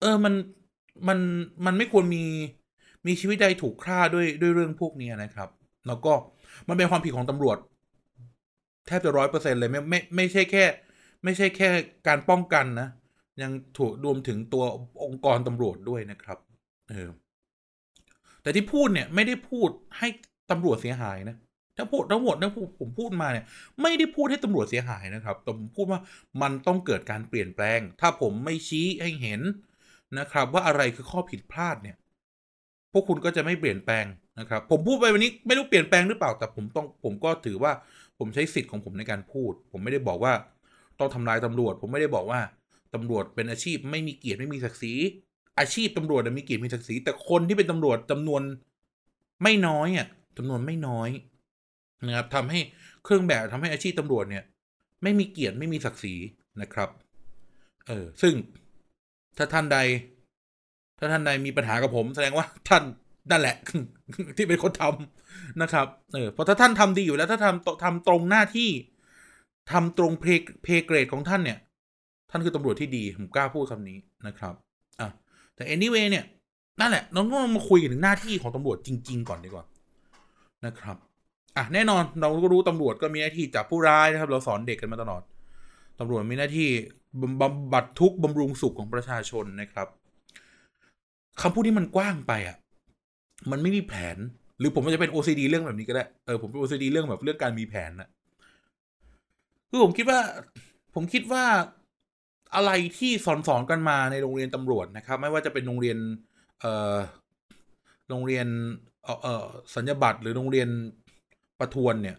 [0.00, 0.34] เออมัน
[1.08, 1.18] มัน
[1.66, 2.24] มันไม่ควรมี
[3.06, 5.48] มีชีวิตใดถูกฆ่าด้วยด้วยเรื่องพวกนี้นะครับ
[5.88, 6.12] แล้วก็
[6.68, 7.58] มันเป็นความผิดของตำรวจ
[8.86, 10.64] แทบจะร้อยเปอร์เซ็นเลยไม่ไม่ไม่ใช่แค่
[11.24, 11.68] ไม่ใช่แค่
[12.08, 12.88] การป้องกันนะ
[13.42, 14.64] ยังถูกรวมถึงตัว
[15.04, 16.38] องค์กรตำรวจด้วยนะครับ
[16.90, 17.08] เออ
[18.42, 20.08] แต่ที่พูดเนี่ยไม่ได้พูดให้
[20.50, 21.36] ตำรวจเสียหายนะ
[21.76, 23.44] ทั้งพูดทั้งหมดนะผมพูดมาเนี่ย
[23.82, 26.00] ไม่ได้พูดให้ตำรวจเสียหายนะครับแต่ผมพูดว่า
[26.42, 29.40] มันต้องเกิดการเปลี่ยนแปลง ถ้าผมไม่ชี้ให้เห็น
[30.18, 31.96] นะครับ ว่าอะไรคือข้อผิดพลาดเนี่ย
[32.92, 34.04] พวกคุณก็จะไม่เปลี่ยนแปลง
[34.40, 37.72] นะครับ ผมพูดไปวันนี้ไม่รู้เปลี่ยนแปลงหรือเปล่า แต่ผมต้องผมก็ถือว่า
[38.18, 40.32] ผมใช้สิทธิ์ของผมในการพูด ผมไม่ได้บอกว่า
[41.00, 42.40] ต้องทำลายตำรวจ ผมไม่ได้บอกว่า
[42.94, 44.94] ตำรวจเป็นอาชีพไม่มีเกียรติไม่มีศักดิ์ศรี
[45.58, 48.42] อาชีพตำรวจมีเกียรติมีศักดิ์ศรีแต่คนที่เป็นตำรวจจำนวน
[49.42, 50.08] ไม่น้อยอะ
[50.38, 51.08] จำนวนไม่น้อย
[52.06, 52.60] นะครับทำให้
[53.04, 54.44] เครื่องแบบทำให้อาชีพตำรวจเนี่ย
[55.02, 56.14] ไม่มีเกียรติไม่มีศักดิ์ศรี
[56.60, 56.90] นะครับ
[57.88, 58.34] เออซึ่ง
[59.36, 59.78] ถ้าท่านใด
[60.98, 62.82] ถ้าท่านใดมีปัญหากับผม แสดงว่าท่าน
[63.30, 63.56] นั่นแหละ
[64.36, 68.70] ที่เป็นคนทำนะครับ เออเพราะถ้าท่านทำดีอยู่แล้ว ถ้าทำทำตรงหน้าที่
[69.70, 70.24] ทำตรงเพ
[70.62, 71.58] เพเกรดของท่านเนี่ย
[72.30, 74.54] ท่านคือตำรวจที่ดี ผมกล้าพูดคำนี้นะครับ
[75.00, 75.08] อะ
[75.54, 76.24] แต่ anyway เนี่ย
[76.80, 79.64] นั่นแหละเราต้องมาคุยถึงหน้าที่ของตำรวจจริง ๆ ก่อนดีกว่า
[80.66, 80.96] นะครับ
[81.56, 85.22] อะแน่นอนเราก็รู้ตำรวจก็มีหน้าที่จับผู้ร้ายนะครับ เราสอนเด็กกันมาตลอด
[85.98, 86.68] ตำรวจมีหน้าที่
[87.40, 89.88] บำบัดทุกบำรุงสุขของประชาชนนะครับ
[91.40, 92.56] คำพูดที่มันกว้างไปอะ
[93.50, 94.16] มันไม่มีแผน
[94.58, 98.08] หรือผมมันจะเป็น OCD เรื่องแบบนี้ก็ได้ เออผมเป็น OCD เรื่องแบบเรื่องการมีแผนนะ
[99.70, 100.20] คือผมคิดว่า
[100.94, 101.44] ผมคิดว่า
[102.54, 105.98] อะไรที่สอนสอนกันมาในโรงเรียนตำรวจนะครับ ไม่ว่าจะเป็นโรงเรียน
[106.60, 106.96] เอ่อ
[108.08, 108.46] โรงเรียน
[109.04, 110.68] เอ่อสัญญบัตรหรือโรงเรียน
[111.58, 112.16] ประทวนเนี่ย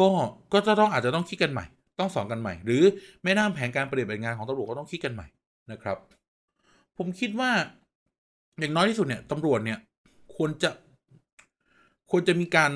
[0.00, 0.08] ก็
[0.52, 1.64] ก็จะต้องอาจจะต้องคิดกันใหม่
[2.00, 2.82] ต้องสอนกันใหม่ หรือ
[3.22, 5.26] แม้น้แผนการปฏิบัติงานของตำรวจก็ต้องคิดกันใหม่
[5.72, 5.98] นะครับ
[6.98, 7.50] ผมคิดว่า
[8.58, 9.78] อย่างน้อยที่สุดเนี่ยตำรวจเนี่ย
[10.36, 10.70] ควรจะ
[12.10, 12.72] ควรจะมีการ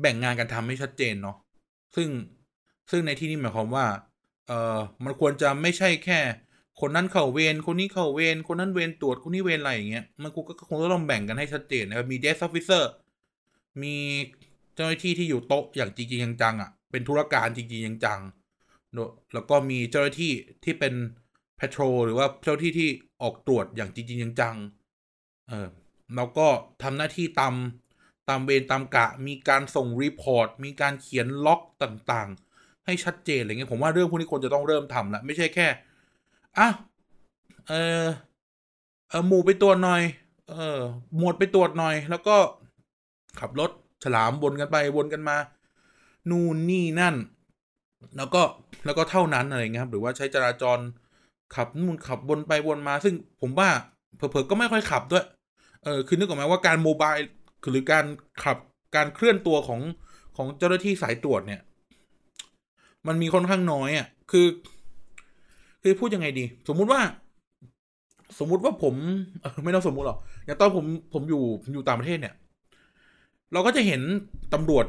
[0.00, 1.36] แบ่งงานกันทำให้ชัดเจนเนาะ
[1.96, 2.08] ซึ่ง
[2.90, 3.86] ซึ่งในที่นี้หมายความว่า
[4.46, 6.20] เอ่อมันควรจะไม่ใช่แค่
[6.80, 12.90] คนนั้นเข้าเวรคนนี้เข้าเวรคนนั้นเวรตรวจคนนี้เวรอะไรอย่างเงี้ยมันก็คงต้องแบ่งกันให้ชัดเจนนะครับมี desk officer
[13.82, 13.96] มี
[14.74, 20.32] เจ้าหน้าที่ที่อยู่โต๊ะอย่างจริงๆจังๆอะเป็นธุรการจริงๆจังๆแล้วก็มีเจ้าหน้าที่
[20.64, 20.94] ที่เป็น
[21.58, 22.88] พ a t r o l หรือว่าเจ้าที่ที่
[23.22, 25.68] ออกตรวจอย่างจริงๆจังๆเออ
[26.16, 26.46] แล้วก็
[26.82, 27.54] ทำหน้าที่ตาม
[28.28, 35.66] ตามเวรตามกะ มีการส่งรีพอร์ต มีการเขียนล็อกต่างๆ ให้ชัดเจนอะไรเงี้ยผมว่าเรื่องพวกนี้ควรจะต้องเริ่มทำละไม่ใช่แค่
[36.58, 36.68] อะ
[37.68, 38.06] เออ
[39.08, 40.02] เออหมู่ไปตัวจหน่อย
[40.50, 40.78] เออ
[41.16, 42.36] หมวดไปตรวจหน่อย แล้วก็
[43.40, 43.70] ขับรถ
[44.04, 45.36] ฉลามวนกันไปวนกันมา
[46.30, 47.14] นู่นนี่นั่น
[48.16, 48.42] แล้วก็
[48.84, 50.78] แล้วก็เท่านั้นอะไรเงี้ยครับ หรือว่าใช้จราจร
[51.54, 53.68] ขับนู่นขับวนไปวนมา ซึ่งผมว่า
[54.16, 55.24] เผลอๆก็ไม่ค่อยขับด้วย
[55.84, 57.14] เออคือนึกออกไหมว่าการโมบาย
[57.70, 58.04] หรือการ
[58.44, 58.58] ขับ
[58.96, 59.80] การเคลื่อนตัวของ
[60.36, 61.60] ของเจ้าหน้าที่สายตรวจเนี่ย
[63.06, 64.46] มันมีค่อนข้างน้อยอะ่ะ คือ
[65.82, 67.00] คือพูดยังไงดี สมมุติว่า
[68.38, 68.94] สมมุติว่าผม
[69.64, 71.42] ไม่ต้องสมมุติหรอกอย่างตอนผมผมอยู่
[71.72, 72.34] อยู่ต่างประเทศเนี่ย
[73.52, 74.00] เราก็จะเห็น
[74.54, 74.86] ตำรวจ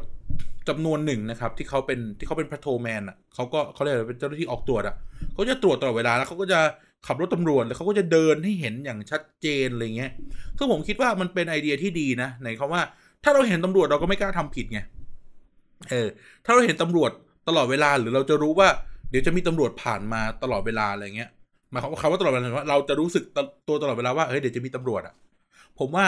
[0.70, 4.96] จำนวนหนึ่งนะครับ ที่เขาเป็นที่เขาเป็นพระโทแมนอะเขาก็เขาเรียกเป็นเจ้าหน้าที่ออกตรวจอะ
[5.34, 6.60] เขาจะตรวจตลอดเวลาแล้วเขาก็จะ
[7.08, 10.12] ขับรถตำรวจแล้วเขาก็จะเดินให้เห็นอย่างชัดเจนอะไรเงี้ย
[10.58, 12.82] ซึ่งผมคิดว่ามันเป็นไอเดียที่ดีนะในคำว่า
[13.24, 14.80] ถ้าเราเห็นตำรวจเราก็ไม่กล้าทำผิดไง
[15.90, 16.08] เออ
[16.46, 17.12] ถ้าเราเห็นตำรวจ
[17.48, 18.68] ตลอดเวลาหรือเราจะรู้ว่า
[19.10, 21.30] เดี๋ยวจะมีตำรวจผ่านมาตลอดเวลาอะไรเงี้ย
[21.72, 23.24] หมายความว่าคำว่าตลอดเวลาว่าเราจะรู้สึก
[23.68, 25.14] ตัวตลอดเวลาว่าเฮ้ยเดี๋ยวจะมีตำรวจอะ
[25.80, 26.06] ผมว่า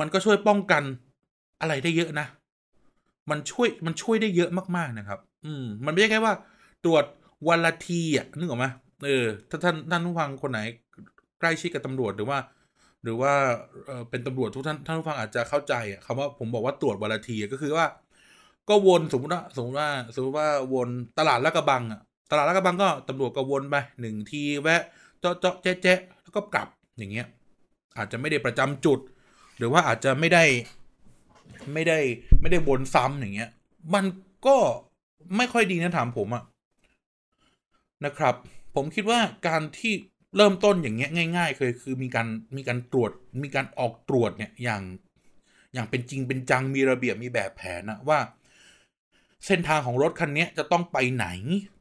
[0.00, 0.82] มันก็ช่วยป้องกัน
[1.60, 2.26] อะไรได้เยอะนะ
[3.30, 6.34] มันช่วยมันช่วยได้เยอะมากๆนะครับ อืม มันไม่ใช่แค่ว่า
[6.84, 7.04] ตรวจ
[7.48, 8.66] วันละทีอะนึกออกไหม
[9.04, 10.60] เออถ้าท่านท่านผู้ฟังคนไหน
[11.40, 12.38] ใกล้ชิดกับตำรวจหรือว่า
[13.02, 13.32] หรือว่า
[13.86, 17.86] เออเป็นตำรวจทุกท่านท่านผู้ฟังอาจจะเข้าใจอะคำว่าผมบอกว่าตรวจวันละทีก็คือว่า
[18.68, 20.88] ก็วนสมมติว่าสมมติว่าสมมติว่าวน
[21.18, 24.82] ตลาดละกระบังอะตลาดละกระบังก็ตำรวจก็วนไปหนึ่งทีแวะ
[25.20, 27.26] เจาะเจาะแจ๊ะแจ๊ะแล้วก็กลับอย่างเงี้ย
[27.96, 29.00] อาจจะไม่ได้ประจำจุด
[29.58, 30.44] หรือว่าอาจจะไม่ได้
[31.72, 31.98] ไม่ได้
[32.40, 33.50] ไม่ได้วนซ้ำอย่างเงี้ย
[33.94, 34.04] มัน
[34.46, 34.56] ก็
[35.36, 36.42] ไม่ค่อยดีนะถามผมอะ
[38.04, 38.34] นะครับ
[38.74, 39.94] ผมคิดว่าการที่
[40.36, 43.10] เริ่มต้นอย่างเงี้ยง่าย ๆ เคยคือมีการมีการตรวจ
[43.42, 44.82] มีการออกตรวจเนี่ยอย่าง
[45.74, 48.18] อย่างเป็นจริงเป็นจังมีระเบียบมีแบบแผนนะว่า
[49.46, 51.26] เส้นทางของรถคันนี้จะต้องไปไหน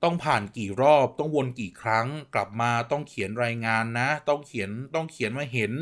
[0.04, 5.74] ต้องผ่านกี่รอบ ต้องวนกี่ครั้ง กลับมาต้องเขียนรายงานนะ ต้องเขียนต้องเขียนว่าเห็น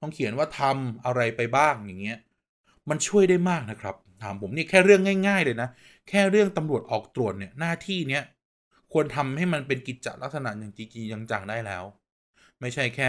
[0.00, 2.18] ต้องเขียนว่าทำอะไรไปบ้างอย่างเงี้ย
[2.88, 5.68] มันช่วยได้มากนะครับ ถามผมนี่แค่เรื่องง่าย ๆ เลยนะ
[6.08, 8.22] แค่เรื่องตำรวจออกตรวจเนี่ยหน้าที่เนี้ย
[8.94, 11.84] ควรทำให้มันเป็นกิจจลักษณะอย่างจริงจังๆได้แล้ว
[12.60, 13.08] ไม่ใช่แค่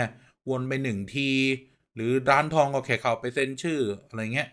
[0.49, 1.29] วนไปหนึ่งที
[1.95, 4.49] หรือร้านทองก็แค่เข้าไปเซ็นชื่ออะไรเงี้ย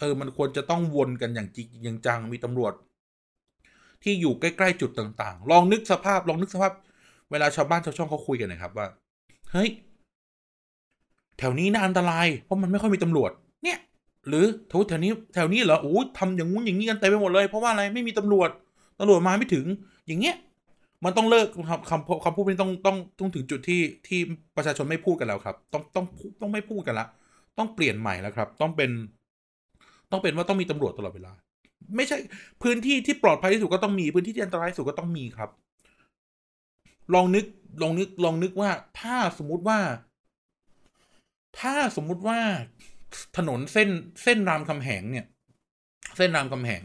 [0.00, 2.72] เออมันควรจะต้องวนกันอย่างจริงอย่างจังมีตำรวจ
[4.02, 6.72] ที่อยู่ใกล้ๆจุดต่างๆ ลองนึกสภาพลองนึกสภาพ
[7.30, 8.86] เวลาชาวบ้านชาวช่องเขาคุยกันนะครับว่า
[9.52, 9.70] เฮ้ย
[11.38, 13.30] แถวนี้น่าอันตรายเพราะมันไม่ค่อยมีตำรวจ
[13.64, 13.78] เนี่ย
[14.28, 18.50] หรือแถวแถวนี้แถวนี้เหรอโอ้ทำอย่างงู้นอย่างนี้กันเต็มไปหมดเลย เพราะว่าอะไรไม่มีตำรวจ
[18.98, 19.64] ตำรวจมาไม่ถึง
[20.06, 20.36] อย่างเงี้ย
[21.04, 24.20] มันต้องเลิกคำคำคำพูดนี้ต้องต้องต้องถึงจุดที่ที่
[24.56, 26.04] ประชาชนไม่พูดกันแล้วครับ ต้องต้อง
[26.40, 27.06] ต้องไม่พูดกันละ
[27.58, 28.90] ต้องเปลี่ยนใหม่แล้วครับ ต้องเป็น
[30.10, 31.32] ต้องเป็นว่าต้องมีตำรวจตลอดเวลา
[31.96, 32.18] ไม่ใช่
[32.62, 35.50] พื้นที่ที่ปลอดภัยที่สุดก็ต้องมีพื้นที่ที่อันตรายที่สุดก็ต้องมีครับ
[37.14, 37.44] ลองนึก
[37.82, 39.78] ลองนึกลองนึกว่า ถ้าสมมุติว่า
[41.60, 42.38] ถ้าสมมุติว่า
[43.36, 43.88] ถนนเส้น
[44.22, 45.26] เส้นรามคำแหงเนี่ย
[46.16, 46.82] เส้นรามคำแหง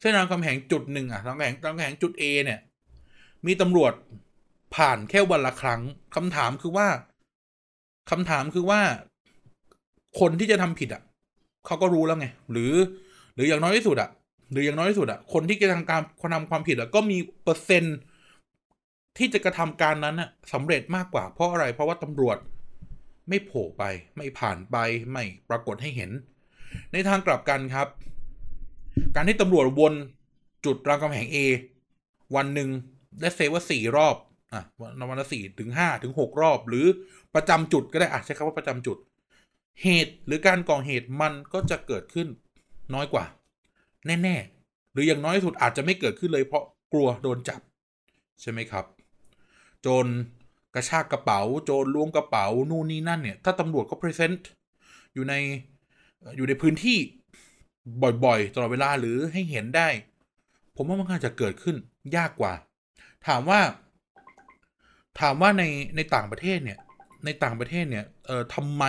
[0.00, 2.60] เส้นรามคำแหงจุดหนึ่งอะรามคำแหงรามคำแหงจุด A เนี่ย
[3.46, 3.92] มีตำรวจ
[4.74, 5.80] ผ่านแค่วันละครั้ง
[6.16, 6.88] คำถามคือว่า
[8.10, 8.80] คำถามคือว่า
[10.20, 11.02] คนที่จะทำผิดอะ
[11.66, 12.72] เขาก็รู้แล้วไง หรือ
[13.34, 14.10] หรืออย่างน้อยที่สุดอะ
[14.52, 16.02] หรืออย่างน้อยที่สุดอะคนที่จะทำการ
[16.34, 17.96] ทำความผิดอะก็มีเปอร์เซ็นต์
[19.18, 22.38] ที่จะกระทำการนั้นอะสำเร็จมากกว่า เพราะอะไร เพราะว่าตำรวจ
[23.28, 23.84] ไม่โผล่ไป
[24.16, 24.76] ไม่ผ่านไป
[25.12, 26.10] ไม่ปรากฏให้เห็น
[26.92, 27.88] ในทางกลับกันครับ
[29.14, 29.94] การที่ตำรวจวน
[30.64, 31.36] จุดรามคำแหง A
[32.36, 32.68] วันหนึ่ง
[33.20, 34.16] ได้เซว่าสี่รอบ
[34.52, 34.62] อะ
[35.10, 36.86] วันละสี่ถึงห้าถึงหกรอบ หรือ
[37.34, 38.96] ประจำจุดก็ได้อะใช้คำว่าประจำจุด
[39.82, 42.28] เหตุหรือการก่อเหตุมันก็จะเกิดขึ้น
[42.94, 43.24] น้อยกว่า
[44.06, 47.60] แน่ๆ หรืออย่างน้อยที่สุดอาจจะไม่เกิดขึ้นเลยเพราะกลัวโดนจับ
[48.40, 48.84] ใช่ไหมครับ
[49.86, 50.06] จร
[50.74, 54.50] กระชากกระเป๋า โจรล้วงกระเป๋า นู่นนี่นั่นเนี่ย ถ้าตำรวจก็พรีเซนต์
[55.14, 55.34] อยู่ใน
[56.36, 56.98] อยู่ในพื้นที่
[58.24, 59.88] บ่อยๆตลอดเวลาหรือให้เห็นได้
[60.76, 61.76] ผมว่ามันอาจจะเกิดขึ้น
[62.16, 62.52] ยากกว่า
[63.26, 63.60] ถามว่า
[65.20, 65.64] ถามว่าใน
[65.96, 66.78] ในต่างประเทศเนี่ย
[67.24, 68.84] ในต่างประเทศเนี่ยเอ่อทำไม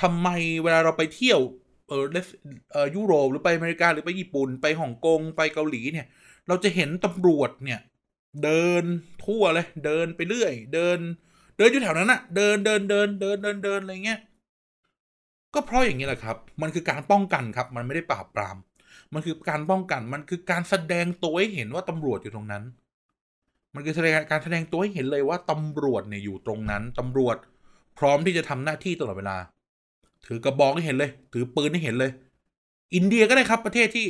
[0.00, 0.28] ทำไม
[0.62, 1.40] เวลาเราไปเที่ยว
[1.88, 2.04] เออ
[2.72, 6.06] เออยุโรปหรือไปอเมริกาหรือไปญี่ปุ่น ไปฮ่องกงไปเกาหลีเนี่ย
[6.48, 7.80] เราจะเห็นตำรวจเนี่ย
[8.44, 8.84] เดิน
[9.24, 10.98] ทั่วเลย เดินไปเรื่อย เดิน
[11.56, 14.20] เดินอยู่แถวนั้นอะเดินเดินเดินเดินเดินเดินอะไรเงี้ย
[15.54, 18.56] ก็เพราะอย่างนี้แหละครับ มันคือการป้องกันครับ มันไม่ได้ปราบปราม
[19.14, 22.64] มันคือการป้องกัน มันคือการแสดงตัวให้เห็นว่าตำรวจอยู่ตรงนั้น
[23.74, 27.36] มันคือแสดงการแสดงตัวให้เห็นเลยว่าตำรวจเนี่ยอยู่ตรงนั้นตำรวจ
[27.98, 29.36] พร้อมที่จะทำหน้าที่ตลอดเวลา
[30.26, 32.10] ถือกระบอกให้เห็นเลย ถือปืนให้เห็นเลย
[32.94, 34.06] อินเดียก็ได้ครับประเทศที่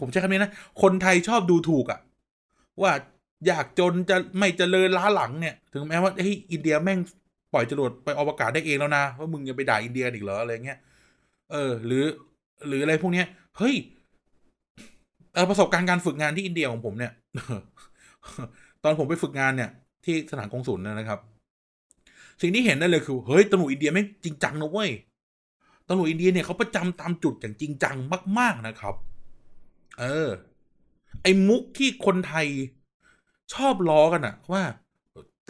[0.00, 2.00] ผมใช้คำนี้นะ คนไทยชอบดูถูกอะ
[2.82, 2.92] ว่า
[3.46, 6.98] อยากจนจะไม่เจริญล้าหลังเนี่ย ถึงแม้ว่าเฮ้ยอินเดียแม่ง
[7.52, 10.78] ปล่อยจรวดไปอวกาศได้เองแล้วนะว่ามึงยังไปด่าอินเดียอีกเหรออะไรเงี้ย
[11.52, 12.04] เออ หรือ
[12.66, 13.26] หรืออะไรพวกเนี้ย
[13.58, 13.74] เฮ้ย
[15.34, 17.12] เออประสบการณ์การฝึกงานที่อินเดียของผมเนี่ย
[18.82, 19.70] ตอนผมไปฝึกงานเนี่ย
[20.04, 21.18] ที่สถานกงสุลนะครับ
[22.40, 24.90] สิ่งที่เห็นได้เลยคือเฮ้ยตำรวจอินเดียไม่จริงจังนะเว้ย
[25.88, 27.96] ตำรวจอินเดียเนี่ยเขาประจำตามจุดอย่างจริงจัง
[28.38, 28.94] มาก ๆนะครับ
[30.00, 30.28] เออ
[31.22, 32.46] ไอ้มุกที่คนไทย
[33.54, 34.62] ชอบล้อกันอะว่า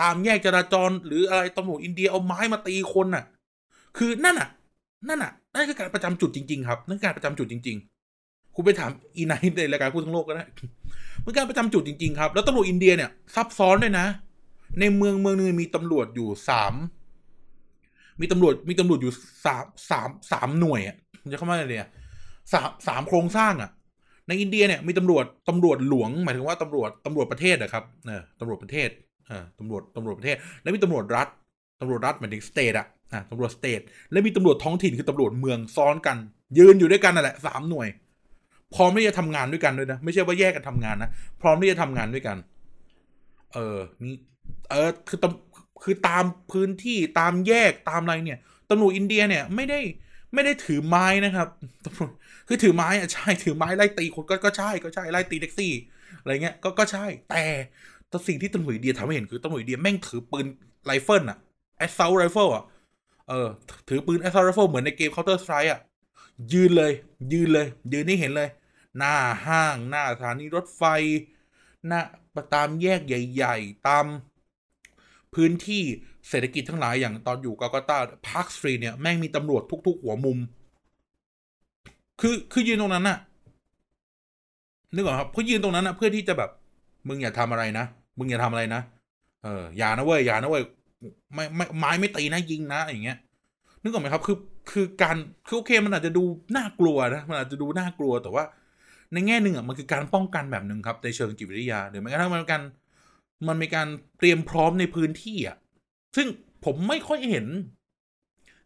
[0.00, 3.24] ตามแยกจราจร หรืออะไรตำรวจอินเดียเอาไม้มาตีคนน่ะ
[3.98, 4.48] คือนั่นอะ
[5.08, 7.76] นั่นอะนั่นคือการประจำจุดจริง ๆ ครับนั่นการประจำจุดจริง
[8.16, 10.44] ๆ คุณไปถามอีไนท์ในรายการพูดทั้งโลกก็ได้
[11.24, 14.06] มันการประจำจุดจริง ๆ ครับ แล้วตำรวจอินเดียเนี่ยซับซ้อนด้วยนะ
[14.80, 16.74] ในเมืองเมืองนึงมีตำรวจอยู่สาม
[18.20, 19.12] มีตำรวจมีตำรวจอยู่
[19.44, 20.96] สามสามสามหน่วยอะ
[21.32, 21.90] จะเข้ามาอะไรเนี่ย
[22.52, 23.70] สามสามโครงสร้างอะ
[24.28, 28.88] ในอินเดียเนี่ยมีตำรวจตำรวจหลวงหมายถึงว่าตำรวจตำรวจประเทศอะครับเออตำรวจประเทศ
[29.30, 31.28] อ่าตำรวจตำรวจประเทศ แล้วมีตำรวจรัฐ
[31.80, 33.80] ตำรวจรัฐหมายถึงสเตทอะอ่าตำรวจสเตท
[34.12, 36.16] แล้วมีตำรวจท้องถิ่นคือตำรวจเมืองซ้อนกัน
[36.58, 37.88] ยืนอยู่ด้วยกันนั่นแหละสามหน่วย
[38.74, 42.36] พร้อมที่จะทำงานด้วยกันด้วยนะ ไม่ใช่ว่าแยกกันทำงานนะ พร้อมที่จะทำงานด้วยกัน
[43.54, 44.10] เออมี
[44.70, 45.26] เออคือต
[45.82, 48.38] คือตามพื้นที่ตามแยกตามอะไรเนี่ย
[48.70, 49.80] ตำรวจอินเดียเนี่ยไม่ได้
[50.34, 51.48] ไม่ได้ถือไม้นะครับ
[51.84, 52.10] ตำรวจ
[52.48, 55.72] คือถือไม้อะใช่ถือไม้ไล่ตีคนก็ก็ใช่ก็ใช่ไล่ตีแท็กซี่
[56.20, 57.44] อะไรเงี้ยก็ก็ใช่ แต่
[58.10, 60.46] แต่สิ่งที่ตำรวจเดียทำให้เห็นคือตำรวจเดียแม่งถือปืน
[60.84, 61.38] ไรเฟิลอะ
[61.78, 62.64] แอสซ u ลไรเฟิลอะ
[63.28, 63.48] เออ
[63.88, 65.80] ถือปืนแอสซ u ลไรเฟิลเหมือนในเกม Counter Strike อะ
[66.52, 66.92] ยืนเลย
[67.32, 68.48] ยืนเลย ยืนนี่เห็นเลย
[68.98, 69.14] หน้า
[69.46, 70.82] ห้าง หน้าสถานีรถไฟ
[71.86, 72.00] หน้า
[72.54, 74.06] ตามแยกใหญ่ ๆ ตาม
[75.34, 75.82] พื้นที่
[76.28, 80.38] เศรษฐกิจทั้งหลายอย่างตอนอยู่กาลาตาพาร์คสตรีเนี่ย แม่งมีตำรวจทุก ๆ หัวมุม
[82.20, 83.18] คือคือยืนตรงนั้นอะ
[84.94, 86.50] นึกออกครับเขายืนตรงนั้นนะเพื่อที่จะแบบ
[87.08, 87.86] มึงอย่าทำอะไรนะ
[88.18, 88.82] มึงอย่าทำอะไรนะ
[89.44, 90.62] เอออย่านะเว้ยอย่านะเว้ย
[91.34, 93.18] ไม่ไม่ไม้ไม่ตีนะยิงนะอย่างเงี้ย
[93.82, 94.36] นึกออกไหมครับ คือ
[94.70, 96.24] คือการคือโอเคมันอาจจะดู
[96.56, 98.44] น่ากลัวนะมันอาจจะดูน่ากลัวแต่ว่า
[99.12, 102.62] ในแง่หนึ่งอะมันคือการป้องกันแบบหนึ่งครับ ในเชิงจิตวิทยาหรือแม้กระทั่งมันการ
[103.48, 105.56] มันมีการเตรียมพร้อมในพื้นที่อะ
[106.16, 106.26] ซึ่ง
[106.64, 107.46] ผมไม่ค่อยเห็น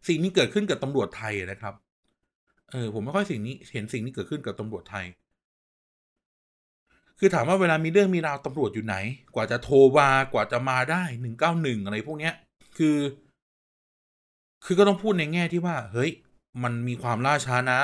[0.07, 1.73] สิ่งนี้เกิดขึ้นกับตำรวจไทยนะครับ
[2.71, 5.05] เออ ผมไม่ค่อยสิ่งนี้ เห็นสิ่งนี้เกิดขึ้นกับตำรวจไทย
[7.19, 8.95] คือถามว่าเวลามีเรื่องมีราวตำรวจอยู่ไหน
[9.35, 12.33] กว่าจะโทรมากว่าจะมาได้หนึ่งเก้าหนึ่งอะไรพวกเนี้ย
[12.77, 12.97] คือ
[14.65, 16.11] คือก็ต้องพูดในแง่ที่ว่า เฮ้ย
[16.63, 17.79] มันมีความล่าช้านะ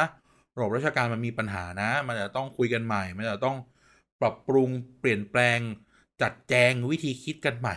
[0.55, 3.57] ระบบราชการมันมีปัญหานะ มันจะต้องคุยกันใหม่ มันจะต้อง
[4.21, 5.59] ปรับปรุงเปลี่ยนแปลง
[6.21, 7.75] จัดแจงวิธีคิดกันใหม่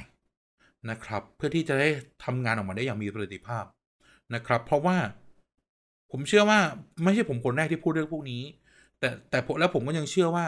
[0.90, 1.88] นะครับ เพื่อที่จะได้
[2.24, 3.64] ทำงานออกมาได้อย่างมีประสิทธิภาพ
[4.34, 4.96] นะครับ เพราะว่า
[6.10, 6.60] ผมเชื่อว่า
[7.02, 8.42] ไม่ใช่ผมคนแรกที่พูดเรื่องพวกนี้
[8.98, 10.46] แต่แต่แล้วผมก็ยังเชื่อว่า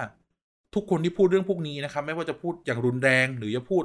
[0.76, 3.84] ทุกคนที่พูดเรื่องพวกนี้นะครับ ไม่ว่าจะพูดอย่างรุนแรงหรือจะพูด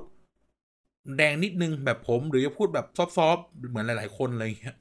[1.17, 4.75] แดงนิดนึงแบบผมหรือจะพูดแบบซอฟๆเหมือนหลาย ๆ คนอะไรเงี้ย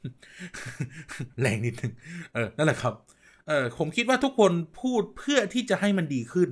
[1.41, 1.93] แรงนิดนึง
[2.35, 2.95] เออนั่นแหละครับ
[3.49, 6.49] เออผมคิดว่าทุกคนพูดเพื่อที่จะให้มันดีขึ้น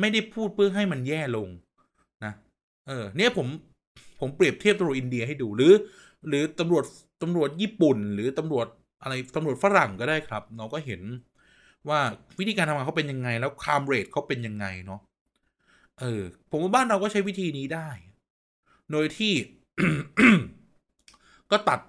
[0.00, 1.48] ไม่ได้พูดเพื่อให้มันแย่ลง
[2.24, 2.32] นะ
[2.88, 3.46] เออเนี่ยผม
[4.20, 5.72] ผมเปรียบเทียบตำรวจอินเดียให้ดูหรือ
[6.28, 6.84] หรือตำรวจ
[7.22, 8.66] ตำรวจญี่ปุ่น หรือตำรวจ
[9.02, 11.00] อะไรตำรวจฝรั่งก็ได้ครับ เราก็เห็น
[11.88, 12.00] ว่า
[12.38, 15.00] วิธีการทำงานเขาเป็นยังไง แล้วคามเรทเขาเป็นยังไงเนาะ
[16.00, 17.88] เออ ผมว่าบ้านเราก็ใช้วิธีนี้ได้
[18.92, 19.32] โดยที่
[21.50, 21.80] ก็ตัด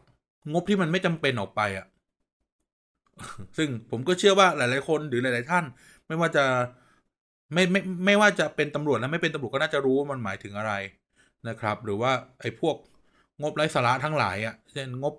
[0.52, 1.88] งบที่มันไม่จำเป็นออกไปอะ่ะ
[3.58, 5.66] ซึ่งผมก็เชื่อว่าหลาย ๆ คนหรือหลาย ๆ ท่าน
[6.08, 6.46] ไม่ว่าจะ
[7.54, 10.74] ไม่ไม่ไม่ว่าจะเป็นตำรวจและไม่เป็นตำรวจก็น่าจะรู้ว่ามันหมายถึงอะไร
[11.48, 12.76] นะครับ หรือว่าไอ้พวก
[13.42, 15.14] งบไร้สาระทั้งหลายอะ่ะเช่นงบ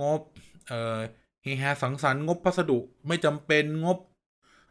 [0.00, 0.20] งบ
[0.68, 0.96] เอ่อ
[1.46, 3.98] เฮฮาสังสรรค์งบพัสดุไม่จำเป็นงบ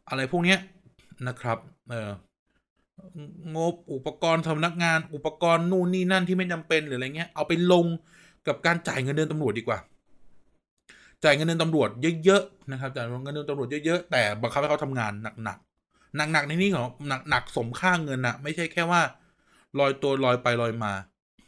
[0.07, 0.59] อะไรพวกเนี้ย
[1.27, 1.57] นะครับ
[1.89, 2.09] เออ
[3.55, 7.85] งบอุปกรณ์สำนักงานอุปกรณ์นู่นนี่นั่นที่ไม่จำเป็นหรืออะไรเงี้ยเอาไปลง
[8.47, 9.79] กับการจ่ายเงินเดือนตำรวจดีกว่า
[11.23, 11.89] จ่ายเงินเดือนตำรวจ
[12.25, 15.11] เยอะๆนะครับจ่ายเงินเดือนตำรวจเยอะๆแต่บังคับให้เขาทำงาน
[15.43, 16.87] หนักๆหนักๆในนี้ของ
[17.29, 19.01] หนักๆสมค่าเงินนะไม่ใช่แค่ว่า
[19.79, 20.93] ลอยตัวลอยไปลอยมา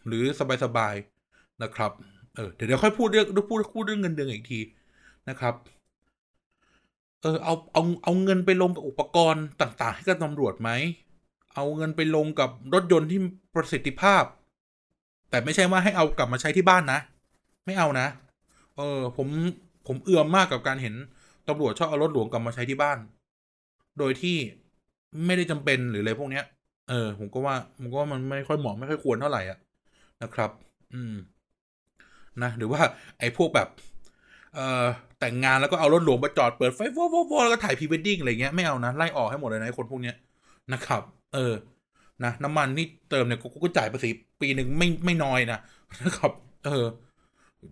[0.07, 0.23] หรือ
[0.63, 1.91] สบายๆนะครับ
[2.35, 4.59] เออเดี๋ยวเดี๋ยวค่อยพูดเรื่องพูดพูดเรื่องเงินเดือนอีกที
[5.29, 5.55] นะครับ
[7.21, 10.69] เออเอาเอาเอาเงินไปลงกับอุปกรณ์ต่าง ๆ ให้กับตำรวจไหม
[11.55, 13.19] เอาเงินไปลงกับรถยนต์ที่
[13.55, 14.23] ประสิทธิภาพ
[15.29, 16.99] แต่ไม่ใช่ว่าให้เอากลับมาใช้ที่บ้านนะ
[17.65, 18.07] ไม่เอานะ
[18.77, 19.27] เออ ผม
[19.87, 20.95] ผมเอื่อมมากกับการเห็น
[21.47, 22.97] ตำรวจชอบเอารถหลวงกลับมาใช้ที่บ้าน
[23.99, 24.37] โดยที่
[25.25, 26.45] ไม่ได้จำเป็นหรืออะไรพวกเนี้ย
[26.89, 29.57] เออ ผมก็ว่าผมก็ว่ามันไม่ค่อยเหมาะไม่ค่อยควรเท่าไหร่อะ
[30.21, 30.51] นะครับ
[30.93, 31.13] อืม
[32.43, 32.81] นะ หรือว่า
[33.19, 33.67] ไอ้พวกแบบ
[34.55, 34.85] เอ่อ
[35.19, 40.15] แต่งงานแล้วก็เอารถหลวงมาจอดเปิดไฟวอวอแล้วก็ถ่ายพรีเวดดิ้งอะไรเงี้ยไม่เอานะไล่ออกให้หมดเลยนะคนพวกเนี้ย
[40.73, 41.01] นะครับ
[41.33, 41.53] เออ
[42.23, 44.09] นะน้ำมันนี่เติมเนี่ยกูก็จ่ายภาษี
[44.41, 45.59] ปีหนึ่งไม่ไม่น้อยนะ
[46.03, 46.31] นะครับ
[46.65, 46.85] เออ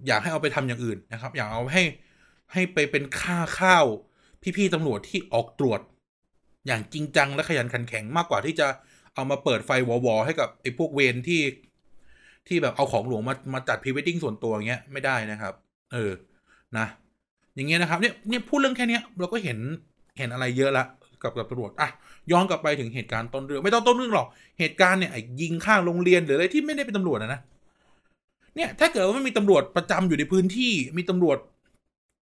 [0.08, 1.84] อยากให้เอาไปทำอย่างอื่นนะครับ อยากเอาให้
[2.54, 3.86] ให้ไปเป็นค่าข้าว
[4.58, 5.80] พี่ๆตำรวจที่ออกตรวจ
[6.68, 8.68] อย่างจริงจังและขยันขันแข็งมากกว่าที่จะ
[9.16, 9.70] เอามาเปิดไฟ
[10.06, 11.42] วอๆให้กับไอ้พวกเวรที่
[12.48, 15.54] ที่แบบเอาของหลวงมามาจัดพรีเวดดิ้งส่วนตัวอย่างเงี้ยไม่ได้นะครับ
[15.94, 16.12] เออ
[16.78, 16.86] นะ
[17.56, 19.58] อย่างเงี้ยนะครับเนี่ยเนี่ยพูดเรื่องแค่เนี้ยเราก็เห็น
[20.18, 20.86] เห็นอะไรเยอะละ
[21.22, 21.90] กับกับตำรวจอะ
[22.32, 24.28] ย้อนกลับไปถึงเหตุการณ์ต้นเรื่องไม่ต้องต้นเรื่องหรอก
[24.60, 27.42] เหตุการณ์เนี่ยไอ้ยิงข้างโรงเรียนหรืออะไรที่ไม่ได้เป็นตำรวจนะนะ
[28.56, 31.38] เนี่ยถ้าเกิดว่าไม่มีตำรวจประจำอยู่ในพื้นที่มีตำรวจ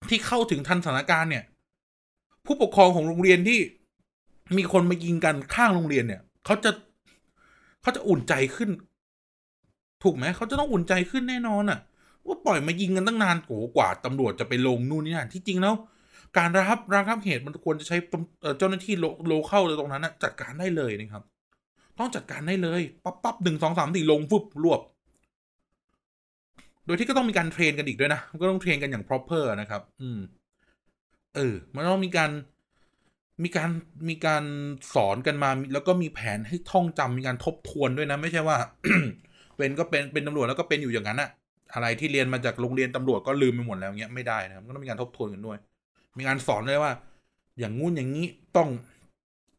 [0.09, 1.43] ที่เข้าถึงทันสถานการณ์เนี่ย
[2.45, 3.59] ผู้ปกครองของโรงเรียนที่
[4.57, 6.71] มีคนมายิงกันข้างโรงเรียนเนี่ยเขาจะ
[7.81, 8.69] เขาจะอุ่นใจขึ้น
[10.03, 11.79] ถูกไหมเขาจะต้องอุ่นใจขึ้นแน่นอนอะ
[12.27, 15.73] ว่าปล่อยมายิงกันตั้งนานโอ้กว่าตำรวจจะไปลงนู่นนี่นั่นที่จริงแล้ว
[16.37, 17.97] การรับรับเหตุมันควรจะใช้
[18.57, 18.93] เจ้าหน้าที่
[19.27, 21.23] โลเข้าเลยตรงนั้นนะจัดการได้เลยนะครับ
[21.99, 24.81] ต้องจัดการได้เลยปั๊บปั๊บหนึ่งสองสามสี่ลงฟึบรวบ
[26.85, 30.19] โดยที่ก็ต้องมีการเทรนกันอีกด้วยนะก็ต้องเทรนกันอย่าง proper นะครับ อืม
[31.35, 32.31] เออ มันต้องมีการ
[33.43, 33.69] มีการ
[34.09, 34.43] มีการ
[34.93, 38.57] สอนกันมา แล้วก็มีแผนให้ท่องจำมีการทบทวนด้วยนะ ไม่ใช่ว่า
[39.57, 41.29] เป็นก็เป็นเป็นตำรวจแล้วก็เป็นอยู่อย่างนั้นอะ
[41.73, 45.57] อะไรที่เรียนมาจากโรงเรียนตำรวจก็ลืมไปหมดแล้วเงี้ยไม่ได้นะครับก็ต้องมีการทบทวนกันด้วย
[46.17, 46.91] มีการสอนเลยว่า
[47.59, 48.25] อย่างงู้นอย่างนี้
[48.57, 48.69] ต้อง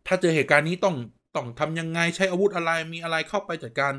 [0.06, 0.94] ถ้าเจอเหตุการณ์นี้ต้อง
[1.36, 3.92] ต้องทำยังไงใช้อาวุธอะไรมีอะไรเข้าไปจัดการ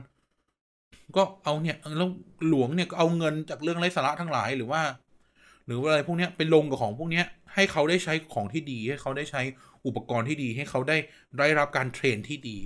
[1.17, 2.09] ก็เอาเนี่ยแล้ว
[2.49, 4.81] หลวงเนี่ยก็เอาเงินจากเรื่องไร้สาระทั้งหลายหรือว่า
[5.65, 7.23] หรือว่าอะไรพวกนี้ไปลงกับของพวกนี้
[7.53, 9.41] ให้เขาได้ใช้ของที่ดีให้เขาได้ใช้
[9.85, 10.97] อุปกรณ์ที่ดี ให้เขาได้
[11.39, 12.57] ได้รับการเทรนที่ดี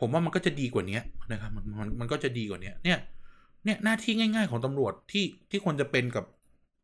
[0.00, 1.00] ผมว่ามันก็จะดีกว่านี้
[1.32, 2.98] นะครับมันมันมันก็จะดีกว่านี้เนี่ย
[3.64, 6.24] เนี่ยหน้าที่ง่าย ๆ ของตำรวจที่ที่ควรจะเป็นกับ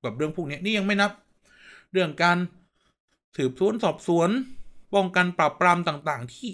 [0.05, 1.11] กับเรื่องพวกนี้นี่ยังไม่นับ
[1.93, 2.39] เรื่องการ
[3.37, 4.31] สืบสวนสอบสวน
[4.95, 6.51] ป้องกันปราบปรามต่างๆ ที่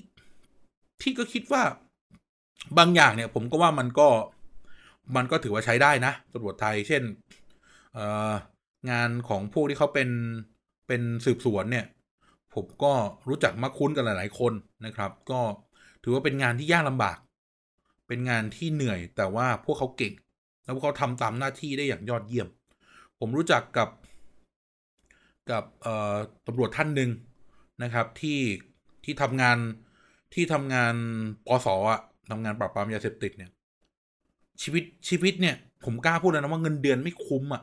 [1.02, 1.62] ที่ก็คิดว่า
[2.78, 4.08] บางอย่างเนี่ย ผมก็ว่ามันก็
[5.16, 7.02] มันก็ถือว่าใช้ได้นะตำรวจไทย เช่น
[8.90, 10.08] งานของพวกที่เขาเป็น
[10.88, 11.86] เป็นสืบสวนเนี่ย
[12.54, 12.92] ผมก็
[13.28, 14.52] รู้จักมักคุ้นกันหลาย ๆ คน
[14.86, 15.40] นะครับ ก็
[16.02, 17.16] ถือว่าเป็นงานที่ยากลำบาก
[18.06, 20.12] เป็นงานที่เหนื่อยแต่ว่าพวกเขาเก่ง
[20.64, 22.48] แล้วพวกเขาทำตามหน้าที่ได้อย่างยอดเยี่ยม
[23.18, 23.88] ผมรู้จักกับ
[25.50, 25.64] กับ
[26.46, 27.10] ตำรวจท่านหนึ่ง
[27.82, 28.38] นะครับที่
[29.04, 29.58] ที่ทำงาน
[30.34, 30.94] ที่ทำงาน
[31.46, 33.50] ปอสอะทำงานปราบปรามยาเสพติดเนี่ย
[34.62, 37.62] ชีวิตชีวิตเนี่ย ผมกล้าพูดเลยนะว่าเงินเดือนไม่คุ้มอะ่ะ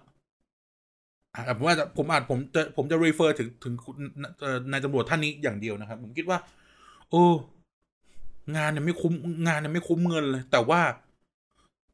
[1.58, 3.74] ผมว่าผมอาจผมจะผมจะรีเฟอร์ถึงถึง
[4.72, 6.38] นายตำรวจท่านนี้อย่างเดียวนะครับ ผมคิดว่า
[7.10, 7.24] โอ้
[8.58, 9.14] งานเนี่ยไม่คุ้ม
[9.48, 10.82] งานเนี่ยไม่คุ้มเงินเลย แต่ว่า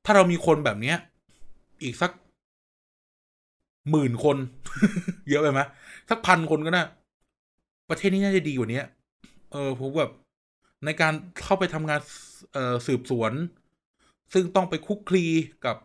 [0.05, 0.97] ถ้าเรามีคนแบบเนี้ย
[1.83, 2.11] อีกสัก
[3.91, 4.37] หมื่นคน
[5.29, 5.61] เยอะไปไหม
[6.09, 6.83] สักพันคนก็ได้
[7.89, 8.81] ประเทศนี้น่าจะดีกว่านี้
[9.51, 10.11] เออผมแบบ
[10.85, 11.99] ในการเข้าไปทำงาน
[12.53, 13.31] เออสืบสวน
[14.33, 15.25] ซึ่งต้องไปคุกคลี
[15.65, 15.75] กับ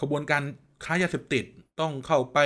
[0.00, 0.42] ขบวนการ
[0.84, 1.44] ค้ายาเสพติด
[1.80, 2.38] ต้องเข้าไป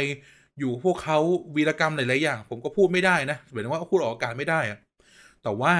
[0.58, 1.18] อยู่พวกเขา
[1.56, 4.78] วีรกรรมหลาย ๆ อย่าง ผมก็พูดไม่ได้นะหมายถึงว่าพูดออกอากาศไม่ได้อะ
[5.42, 5.72] แต่ว่า